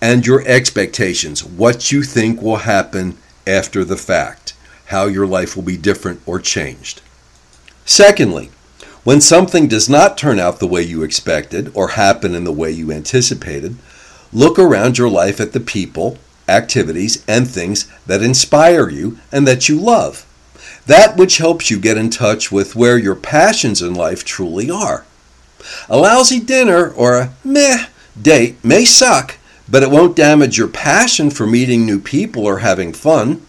and 0.00 0.26
your 0.26 0.46
expectations, 0.46 1.44
what 1.44 1.90
you 1.92 2.02
think 2.02 2.42
will 2.42 2.58
happen 2.58 3.16
after 3.46 3.84
the 3.84 3.96
fact, 3.96 4.54
how 4.86 5.06
your 5.06 5.26
life 5.26 5.56
will 5.56 5.62
be 5.62 5.76
different 5.76 6.20
or 6.26 6.40
changed. 6.40 7.02
Secondly, 7.84 8.50
when 9.06 9.20
something 9.20 9.68
does 9.68 9.88
not 9.88 10.18
turn 10.18 10.40
out 10.40 10.58
the 10.58 10.66
way 10.66 10.82
you 10.82 11.02
expected 11.04 11.70
or 11.74 11.90
happen 11.90 12.34
in 12.34 12.42
the 12.42 12.52
way 12.52 12.70
you 12.70 12.90
anticipated, 12.90 13.76
look 14.32 14.58
around 14.58 14.98
your 14.98 15.08
life 15.08 15.40
at 15.40 15.52
the 15.52 15.60
people, 15.60 16.18
activities, 16.48 17.24
and 17.28 17.48
things 17.48 17.88
that 18.06 18.20
inspire 18.20 18.88
you 18.88 19.16
and 19.30 19.46
that 19.46 19.68
you 19.68 19.78
love 19.78 20.26
that 20.86 21.16
which 21.16 21.38
helps 21.38 21.70
you 21.70 21.78
get 21.78 21.96
in 21.96 22.10
touch 22.10 22.50
with 22.50 22.76
where 22.76 22.98
your 22.98 23.16
passions 23.16 23.82
in 23.82 23.94
life 23.94 24.24
truly 24.24 24.70
are. 24.70 25.04
A 25.88 25.96
lousy 25.96 26.40
dinner 26.40 26.90
or 26.90 27.16
a 27.16 27.32
meh 27.44 27.86
date 28.20 28.56
may 28.64 28.84
suck, 28.84 29.36
but 29.68 29.82
it 29.82 29.90
won't 29.90 30.16
damage 30.16 30.56
your 30.56 30.68
passion 30.68 31.30
for 31.30 31.46
meeting 31.46 31.84
new 31.84 31.98
people 31.98 32.44
or 32.44 32.58
having 32.58 32.92
fun. 32.92 33.42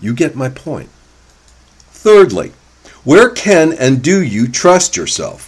You 0.00 0.14
get 0.14 0.36
my 0.36 0.50
point. 0.50 0.90
Thirdly, 1.90 2.52
where 3.04 3.30
can 3.30 3.72
and 3.72 4.02
do 4.02 4.22
you 4.22 4.48
trust 4.48 4.96
yourself? 4.96 5.46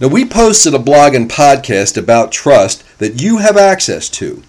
Now, 0.00 0.08
we 0.08 0.24
posted 0.24 0.74
a 0.74 0.78
blog 0.78 1.14
and 1.14 1.30
podcast 1.30 1.96
about 1.96 2.32
trust 2.32 2.84
that 2.98 3.22
you 3.22 3.38
have 3.38 3.56
access 3.56 4.08
to. 4.10 4.42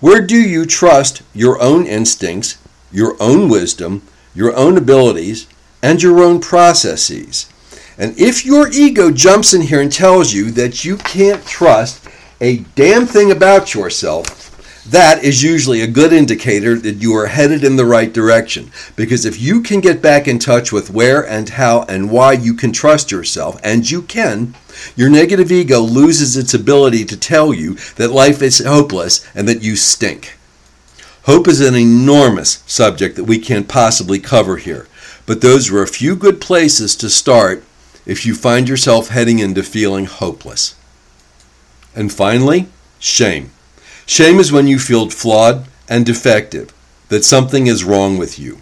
Where 0.00 0.20
do 0.20 0.36
you 0.36 0.66
trust 0.66 1.22
your 1.32 1.60
own 1.60 1.86
instincts, 1.86 2.58
your 2.92 3.16
own 3.20 3.48
wisdom, 3.48 4.02
your 4.34 4.54
own 4.56 4.76
abilities, 4.76 5.46
and 5.84 6.02
your 6.02 6.22
own 6.22 6.40
processes. 6.40 7.46
And 7.98 8.18
if 8.18 8.44
your 8.44 8.68
ego 8.72 9.10
jumps 9.10 9.52
in 9.52 9.60
here 9.62 9.82
and 9.82 9.92
tells 9.92 10.32
you 10.32 10.50
that 10.52 10.82
you 10.82 10.96
can't 10.96 11.44
trust 11.46 12.08
a 12.40 12.58
damn 12.74 13.06
thing 13.06 13.30
about 13.30 13.74
yourself, 13.74 14.43
that 14.86 15.24
is 15.24 15.42
usually 15.42 15.80
a 15.80 15.86
good 15.86 16.12
indicator 16.12 16.76
that 16.76 16.96
you 16.96 17.16
are 17.16 17.26
headed 17.26 17.64
in 17.64 17.76
the 17.76 17.86
right 17.86 18.12
direction. 18.12 18.70
Because 18.96 19.24
if 19.24 19.40
you 19.40 19.62
can 19.62 19.80
get 19.80 20.02
back 20.02 20.28
in 20.28 20.38
touch 20.38 20.72
with 20.72 20.90
where 20.90 21.26
and 21.26 21.48
how 21.48 21.84
and 21.84 22.10
why 22.10 22.32
you 22.32 22.54
can 22.54 22.72
trust 22.72 23.10
yourself, 23.10 23.58
and 23.64 23.90
you 23.90 24.02
can, 24.02 24.54
your 24.94 25.08
negative 25.08 25.50
ego 25.50 25.80
loses 25.80 26.36
its 26.36 26.52
ability 26.52 27.04
to 27.06 27.16
tell 27.16 27.54
you 27.54 27.74
that 27.96 28.10
life 28.10 28.42
is 28.42 28.64
hopeless 28.64 29.26
and 29.34 29.48
that 29.48 29.62
you 29.62 29.74
stink. 29.74 30.36
Hope 31.22 31.48
is 31.48 31.62
an 31.62 31.74
enormous 31.74 32.62
subject 32.66 33.16
that 33.16 33.24
we 33.24 33.38
can't 33.38 33.68
possibly 33.68 34.18
cover 34.18 34.58
here, 34.58 34.86
but 35.24 35.40
those 35.40 35.70
are 35.70 35.82
a 35.82 35.86
few 35.86 36.14
good 36.14 36.38
places 36.38 36.94
to 36.96 37.08
start 37.08 37.64
if 38.04 38.26
you 38.26 38.34
find 38.34 38.68
yourself 38.68 39.08
heading 39.08 39.38
into 39.38 39.62
feeling 39.62 40.04
hopeless. 40.04 40.74
And 41.96 42.12
finally, 42.12 42.66
shame. 42.98 43.53
Shame 44.06 44.38
is 44.38 44.52
when 44.52 44.66
you 44.66 44.78
feel 44.78 45.08
flawed 45.10 45.66
and 45.88 46.04
defective, 46.04 46.72
that 47.08 47.24
something 47.24 47.66
is 47.66 47.84
wrong 47.84 48.18
with 48.18 48.38
you. 48.38 48.58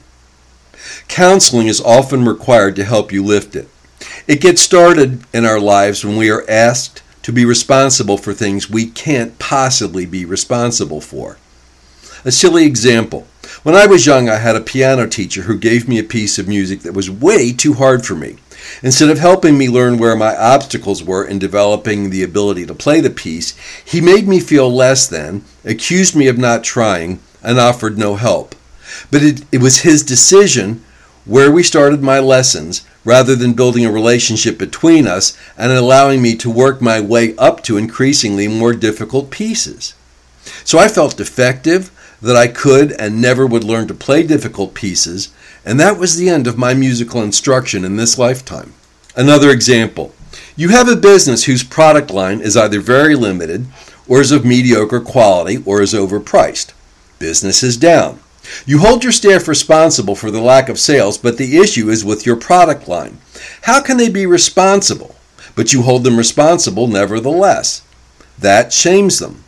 Counseling 1.08 1.66
is 1.66 1.80
often 1.80 2.24
required 2.24 2.76
to 2.76 2.84
help 2.84 3.12
you 3.12 3.24
lift 3.24 3.56
it. 3.56 3.68
It 4.26 4.40
gets 4.40 4.62
started 4.62 5.24
in 5.32 5.44
our 5.44 5.60
lives 5.60 6.04
when 6.04 6.16
we 6.16 6.30
are 6.30 6.48
asked 6.48 7.02
to 7.22 7.32
be 7.32 7.44
responsible 7.44 8.18
for 8.18 8.32
things 8.32 8.70
we 8.70 8.86
can't 8.86 9.38
possibly 9.38 10.06
be 10.06 10.24
responsible 10.24 11.00
for. 11.00 11.38
A 12.24 12.32
silly 12.32 12.64
example. 12.64 13.26
When 13.62 13.74
I 13.74 13.86
was 13.86 14.06
young, 14.06 14.28
I 14.28 14.36
had 14.36 14.56
a 14.56 14.60
piano 14.60 15.06
teacher 15.06 15.42
who 15.42 15.58
gave 15.58 15.88
me 15.88 15.98
a 15.98 16.04
piece 16.04 16.38
of 16.38 16.48
music 16.48 16.80
that 16.80 16.94
was 16.94 17.10
way 17.10 17.52
too 17.52 17.74
hard 17.74 18.04
for 18.04 18.14
me. 18.14 18.36
Instead 18.82 19.10
of 19.10 19.18
helping 19.18 19.56
me 19.56 19.68
learn 19.68 19.98
where 19.98 20.16
my 20.16 20.36
obstacles 20.36 21.02
were 21.02 21.24
in 21.24 21.38
developing 21.38 22.10
the 22.10 22.22
ability 22.22 22.66
to 22.66 22.74
play 22.74 23.00
the 23.00 23.10
piece, 23.10 23.56
he 23.84 24.00
made 24.00 24.26
me 24.26 24.40
feel 24.40 24.72
less 24.72 25.06
than, 25.06 25.44
accused 25.64 26.16
me 26.16 26.28
of 26.28 26.38
not 26.38 26.64
trying, 26.64 27.20
and 27.42 27.58
offered 27.58 27.98
no 27.98 28.16
help. 28.16 28.54
But 29.10 29.22
it, 29.22 29.44
it 29.52 29.58
was 29.58 29.80
his 29.80 30.02
decision 30.02 30.84
where 31.24 31.50
we 31.50 31.62
started 31.62 32.02
my 32.02 32.18
lessons 32.18 32.84
rather 33.04 33.34
than 33.36 33.52
building 33.52 33.84
a 33.84 33.92
relationship 33.92 34.58
between 34.58 35.06
us 35.06 35.36
and 35.56 35.72
allowing 35.72 36.20
me 36.20 36.36
to 36.36 36.50
work 36.50 36.80
my 36.80 37.00
way 37.00 37.36
up 37.36 37.62
to 37.64 37.76
increasingly 37.76 38.48
more 38.48 38.72
difficult 38.72 39.30
pieces. 39.30 39.94
So 40.64 40.78
I 40.78 40.88
felt 40.88 41.16
defective, 41.16 41.90
that 42.22 42.36
I 42.36 42.46
could 42.46 42.92
and 42.92 43.20
never 43.20 43.44
would 43.46 43.64
learn 43.64 43.88
to 43.88 43.94
play 43.94 44.22
difficult 44.22 44.74
pieces, 44.74 45.34
and 45.64 45.78
that 45.78 45.98
was 45.98 46.16
the 46.16 46.28
end 46.28 46.46
of 46.46 46.58
my 46.58 46.74
musical 46.74 47.22
instruction 47.22 47.84
in 47.84 47.96
this 47.96 48.18
lifetime. 48.18 48.74
Another 49.16 49.50
example 49.50 50.14
you 50.56 50.68
have 50.68 50.88
a 50.88 50.96
business 50.96 51.44
whose 51.44 51.64
product 51.64 52.10
line 52.10 52.40
is 52.40 52.56
either 52.56 52.80
very 52.80 53.14
limited, 53.14 53.66
or 54.08 54.20
is 54.20 54.32
of 54.32 54.44
mediocre 54.44 55.00
quality, 55.00 55.62
or 55.64 55.80
is 55.82 55.94
overpriced. 55.94 56.72
Business 57.18 57.62
is 57.62 57.76
down. 57.76 58.20
You 58.66 58.78
hold 58.78 59.04
your 59.04 59.12
staff 59.12 59.46
responsible 59.46 60.14
for 60.14 60.30
the 60.30 60.40
lack 60.40 60.68
of 60.68 60.78
sales, 60.78 61.16
but 61.16 61.38
the 61.38 61.58
issue 61.58 61.88
is 61.88 62.04
with 62.04 62.26
your 62.26 62.36
product 62.36 62.88
line. 62.88 63.18
How 63.62 63.80
can 63.80 63.96
they 63.96 64.08
be 64.08 64.26
responsible? 64.26 65.14
But 65.54 65.72
you 65.72 65.82
hold 65.82 66.04
them 66.04 66.16
responsible 66.16 66.88
nevertheless. 66.88 67.82
That 68.38 68.72
shames 68.72 69.18
them. 69.18 69.44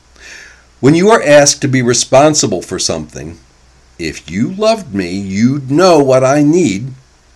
When 0.81 0.95
you 0.95 1.11
are 1.11 1.23
asked 1.23 1.63
to 1.63 1.69
be 1.69 1.83
responsible 1.83 2.63
for 2.63 2.79
something, 2.79 3.39
if 3.99 4.31
you 4.31 4.53
loved 4.53 4.95
me, 4.95 5.11
you'd 5.17 5.71
know 5.71 6.03
what 6.03 6.25
I 6.25 6.43
need 6.43 6.89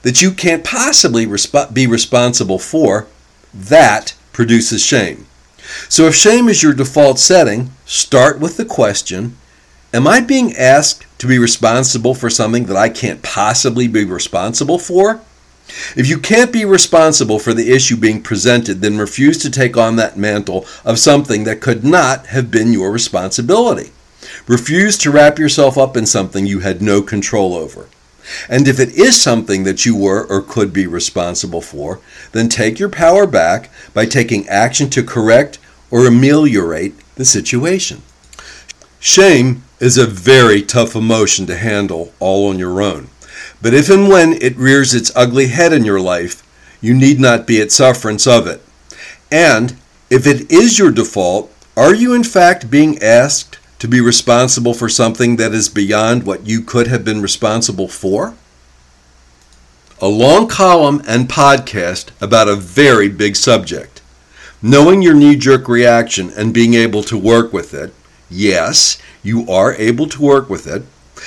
that 0.03 0.23
you 0.23 0.33
can't 0.33 0.64
possibly 0.64 1.27
resp- 1.27 1.73
be 1.73 1.87
responsible 1.87 2.59
for. 2.59 3.07
That 3.55 4.14
produces 4.33 4.83
shame. 4.83 5.27
So 5.88 6.07
if 6.07 6.14
shame 6.14 6.49
is 6.49 6.62
your 6.62 6.73
default 6.73 7.18
setting, 7.18 7.71
start 7.85 8.40
with 8.40 8.57
the 8.57 8.64
question 8.64 9.37
Am 9.92 10.07
I 10.07 10.21
being 10.21 10.55
asked 10.55 11.07
to 11.18 11.27
be 11.27 11.38
responsible 11.38 12.14
for 12.14 12.29
something 12.29 12.66
that 12.66 12.77
I 12.77 12.90
can't 12.90 13.23
possibly 13.23 13.88
be 13.88 14.05
responsible 14.05 14.79
for? 14.79 15.23
If 15.97 16.09
you 16.09 16.18
can't 16.18 16.53
be 16.53 16.64
responsible 16.64 17.38
for 17.38 17.55
the 17.55 17.73
issue 17.73 17.97
being 17.97 18.23
presented, 18.23 18.81
then 18.81 18.99
refuse 18.99 19.38
to 19.38 19.51
take 19.51 19.77
on 19.77 19.97
that 19.97 20.16
mantle 20.16 20.66
of 20.85 20.99
something 20.99 21.44
that 21.44 21.61
could 21.61 21.85
not 21.85 22.27
have 22.27 22.51
been 22.51 22.73
your 22.73 22.90
responsibility. 22.90 23.92
Refuse 24.49 24.97
to 24.99 25.11
wrap 25.11 25.39
yourself 25.39 25.77
up 25.77 25.95
in 25.95 26.07
something 26.07 26.47
you 26.47 26.61
had 26.61 26.81
no 26.81 27.03
control 27.03 27.55
over. 27.55 27.89
And 28.49 28.67
if 28.67 28.81
it 28.81 28.95
is 28.95 29.21
something 29.21 29.65
that 29.65 29.85
you 29.85 29.95
were 29.95 30.27
or 30.27 30.41
could 30.41 30.73
be 30.73 30.87
responsible 30.87 31.61
for, 31.61 32.01
then 32.33 32.49
take 32.49 32.79
your 32.79 32.89
power 32.89 33.27
back 33.27 33.71
by 33.93 34.07
taking 34.07 34.49
action 34.49 34.89
to 34.91 35.03
correct 35.03 35.59
or 35.91 36.07
ameliorate 36.07 36.95
the 37.17 37.27
situation. 37.27 38.03
Shame 39.01 39.65
is 39.81 39.99
a 39.99 40.07
very 40.07 40.63
tough 40.63 40.97
emotion 40.97 41.47
to 41.47 41.57
handle 41.57 42.13
all 42.19 42.49
on 42.49 42.59
your 42.59 42.81
own. 42.81 43.09
But 43.61 43.75
if 43.75 43.91
and 43.91 44.09
when 44.09 44.33
it 44.33 44.57
rears 44.57 44.95
its 44.95 45.13
ugly 45.15 45.49
head 45.49 45.75
in 45.75 45.85
your 45.85 46.01
life, 46.01 46.43
you 46.81 46.95
need 46.95 47.21
not 47.21 47.47
be 47.47 47.61
at 47.61 47.71
sufferance 47.71 48.27
of 48.27 48.47
it. 48.47 48.63
And 49.31 49.77
if 50.09 50.27
it 50.27 50.51
is 50.51 50.79
your 50.79 50.91
default, 50.91 51.53
are 51.77 51.95
you 51.95 52.15
in 52.15 52.25
fact 52.25 52.71
being 52.71 52.99
asked 53.03 53.58
to 53.79 53.88
be 53.88 54.01
responsible 54.01 54.75
for 54.75 54.88
something 54.88 55.37
that 55.37 55.53
is 55.53 55.69
beyond 55.69 56.25
what 56.25 56.47
you 56.47 56.61
could 56.62 56.87
have 56.88 57.05
been 57.05 57.23
responsible 57.23 57.88
for? 57.88 58.35
A 60.01 60.09
long 60.09 60.49
column 60.49 61.03
and 61.09 61.29
podcast 61.29 62.11
about 62.21 62.49
a 62.49 62.57
very 62.57 63.09
big 63.09 63.37
subject. 63.37 64.01
Knowing 64.61 65.03
your 65.03 65.14
knee 65.14 65.37
jerk 65.37 65.69
reaction 65.69 66.31
and 66.37 66.55
being 66.55 66.75
able 66.75 67.03
to 67.05 67.17
work 67.17 67.53
with 67.53 67.75
it, 67.75 67.95
yes, 68.29 68.99
you 69.23 69.49
are 69.51 69.75
able 69.75 70.09
to 70.09 70.23
work 70.23 70.51
with 70.51 70.67
it, 70.67 70.83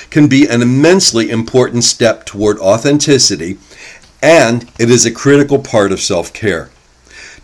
can 0.10 0.28
be 0.28 0.48
an 0.48 0.62
immensely 0.62 1.30
important 1.30 1.84
step 1.84 2.26
toward 2.26 2.58
authenticity, 2.60 3.58
and 4.22 4.70
it 4.80 4.90
is 4.90 5.06
a 5.06 5.12
critical 5.12 5.60
part 5.60 5.92
of 5.92 6.00
self 6.00 6.34
care. 6.34 6.70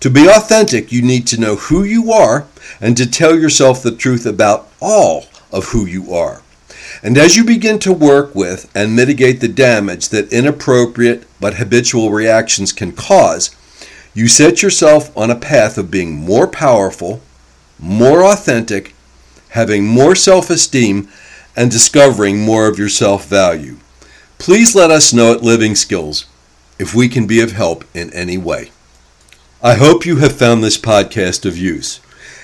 To 0.01 0.09
be 0.11 0.27
authentic, 0.27 0.91
you 0.91 1.01
need 1.01 1.25
to 1.27 1.39
know 1.39 1.55
who 1.55 1.83
you 1.83 2.11
are 2.11 2.45
and 2.79 2.95
to 2.97 3.09
tell 3.09 3.37
yourself 3.37 3.81
the 3.81 3.95
truth 3.95 4.25
about 4.25 4.69
all 4.79 5.25
of 5.51 5.69
who 5.69 5.85
you 5.85 6.13
are. 6.13 6.43
And 7.01 7.17
as 7.17 7.35
you 7.35 7.43
begin 7.43 7.79
to 7.79 7.93
work 7.93 8.35
with 8.35 8.71
and 8.75 8.95
mitigate 8.95 9.39
the 9.39 9.47
damage 9.47 10.09
that 10.09 10.31
inappropriate 10.31 11.25
but 11.39 11.55
habitual 11.55 12.11
reactions 12.11 12.71
can 12.71 12.91
cause, 12.91 13.55
you 14.13 14.27
set 14.27 14.61
yourself 14.61 15.15
on 15.17 15.31
a 15.31 15.35
path 15.35 15.77
of 15.77 15.91
being 15.91 16.13
more 16.15 16.47
powerful, 16.47 17.21
more 17.79 18.23
authentic, 18.23 18.93
having 19.49 19.85
more 19.85 20.15
self 20.15 20.49
esteem, 20.49 21.07
and 21.55 21.71
discovering 21.71 22.39
more 22.39 22.67
of 22.67 22.77
your 22.77 22.89
self 22.89 23.27
value. 23.27 23.77
Please 24.37 24.75
let 24.75 24.91
us 24.91 25.13
know 25.13 25.33
at 25.33 25.41
Living 25.41 25.75
Skills 25.75 26.25
if 26.77 26.93
we 26.93 27.09
can 27.09 27.25
be 27.25 27.41
of 27.41 27.51
help 27.51 27.83
in 27.95 28.13
any 28.13 28.37
way. 28.37 28.69
I 29.61 29.73
hope 29.73 30.05
you 30.05 30.17
have 30.17 30.37
found 30.37 30.63
this 30.63 30.77
podcast 30.77 31.43
of 31.43 31.57
use. 31.57 31.99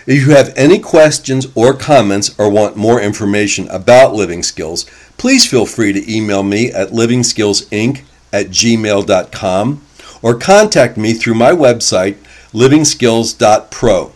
If 0.08 0.26
you 0.26 0.34
have 0.34 0.52
any 0.56 0.80
questions 0.80 1.48
or 1.54 1.76
comments 1.76 2.34
or 2.40 2.50
want 2.50 2.76
more 2.76 3.00
information 3.00 3.68
about 3.70 4.16
Living 4.16 4.42
Skills, 4.42 4.88
please 5.18 5.46
feel 5.46 5.68
free 5.68 5.94
to 5.94 6.12
email 6.12 6.42
me 6.42 6.72
at 6.72 6.90
livingskillsinc 6.90 8.02
at 8.34 8.48
gmail.com 8.48 9.82
or 10.24 10.34
contact 10.34 10.98
me 10.98 11.14
through 11.14 11.36
my 11.36 11.52
website, 11.52 12.16
livingskills.pro. 12.52 14.12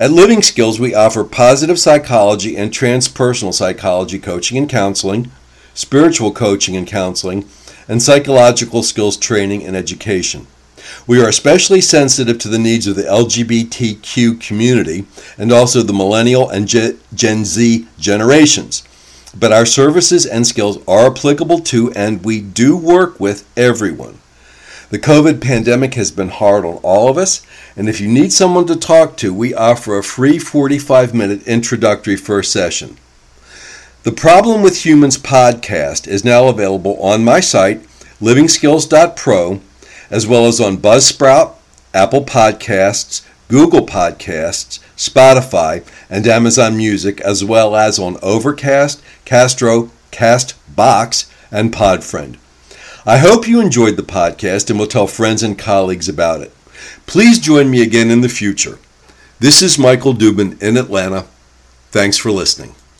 At 0.00 0.10
Living 0.10 0.42
Skills, 0.42 0.80
we 0.80 0.92
offer 0.92 1.22
positive 1.22 1.78
psychology 1.78 2.56
and 2.56 2.72
transpersonal 2.72 3.54
psychology 3.54 4.18
coaching 4.18 4.58
and 4.58 4.68
counseling, 4.68 5.30
spiritual 5.72 6.32
coaching 6.32 6.76
and 6.76 6.86
counseling, 6.86 7.48
and 7.86 8.02
psychological 8.02 8.82
skills 8.82 9.16
training 9.16 9.64
and 9.64 9.76
education. 9.76 10.48
We 11.06 11.22
are 11.22 11.28
especially 11.28 11.82
sensitive 11.82 12.38
to 12.38 12.48
the 12.48 12.58
needs 12.58 12.86
of 12.86 12.96
the 12.96 13.02
LGBTQ 13.02 14.40
community 14.40 15.04
and 15.36 15.52
also 15.52 15.82
the 15.82 15.92
millennial 15.92 16.48
and 16.48 16.66
Gen 16.66 17.44
Z 17.44 17.86
generations. 17.98 18.84
But 19.38 19.52
our 19.52 19.66
services 19.66 20.24
and 20.24 20.46
skills 20.46 20.78
are 20.88 21.10
applicable 21.10 21.60
to 21.60 21.92
and 21.92 22.24
we 22.24 22.40
do 22.40 22.74
work 22.74 23.20
with 23.20 23.46
everyone. 23.54 24.18
The 24.88 24.98
COVID 24.98 25.42
pandemic 25.42 25.94
has 25.94 26.10
been 26.10 26.28
hard 26.28 26.64
on 26.64 26.76
all 26.82 27.08
of 27.08 27.18
us, 27.18 27.44
and 27.76 27.88
if 27.88 28.00
you 28.00 28.08
need 28.08 28.32
someone 28.32 28.66
to 28.68 28.76
talk 28.76 29.16
to, 29.18 29.34
we 29.34 29.52
offer 29.52 29.98
a 29.98 30.04
free 30.04 30.38
45 30.38 31.12
minute 31.12 31.46
introductory 31.46 32.16
first 32.16 32.52
session. 32.52 32.96
The 34.04 34.12
Problem 34.12 34.62
with 34.62 34.84
Humans 34.86 35.18
podcast 35.18 36.06
is 36.06 36.24
now 36.24 36.48
available 36.48 36.96
on 37.02 37.24
my 37.24 37.40
site, 37.40 37.82
livingskills.pro, 38.20 39.60
as 40.14 40.28
well 40.28 40.46
as 40.46 40.60
on 40.60 40.76
Buzzsprout, 40.76 41.54
Apple 41.92 42.24
Podcasts, 42.24 43.26
Google 43.48 43.84
Podcasts, 43.84 44.78
Spotify, 44.96 45.84
and 46.08 46.24
Amazon 46.28 46.76
Music, 46.76 47.20
as 47.22 47.44
well 47.44 47.74
as 47.74 47.98
on 47.98 48.16
Overcast, 48.22 49.02
Castro, 49.24 49.90
Castbox, 50.12 51.28
and 51.50 51.72
Podfriend. 51.72 52.36
I 53.04 53.18
hope 53.18 53.48
you 53.48 53.60
enjoyed 53.60 53.96
the 53.96 54.04
podcast 54.04 54.70
and 54.70 54.78
will 54.78 54.86
tell 54.86 55.08
friends 55.08 55.42
and 55.42 55.58
colleagues 55.58 56.08
about 56.08 56.42
it. 56.42 56.52
Please 57.06 57.40
join 57.40 57.68
me 57.68 57.82
again 57.82 58.12
in 58.12 58.20
the 58.20 58.28
future. 58.28 58.78
This 59.40 59.62
is 59.62 59.80
Michael 59.80 60.14
Dubin 60.14 60.62
in 60.62 60.76
Atlanta. 60.76 61.26
Thanks 61.90 62.18
for 62.18 62.30
listening. 62.30 62.76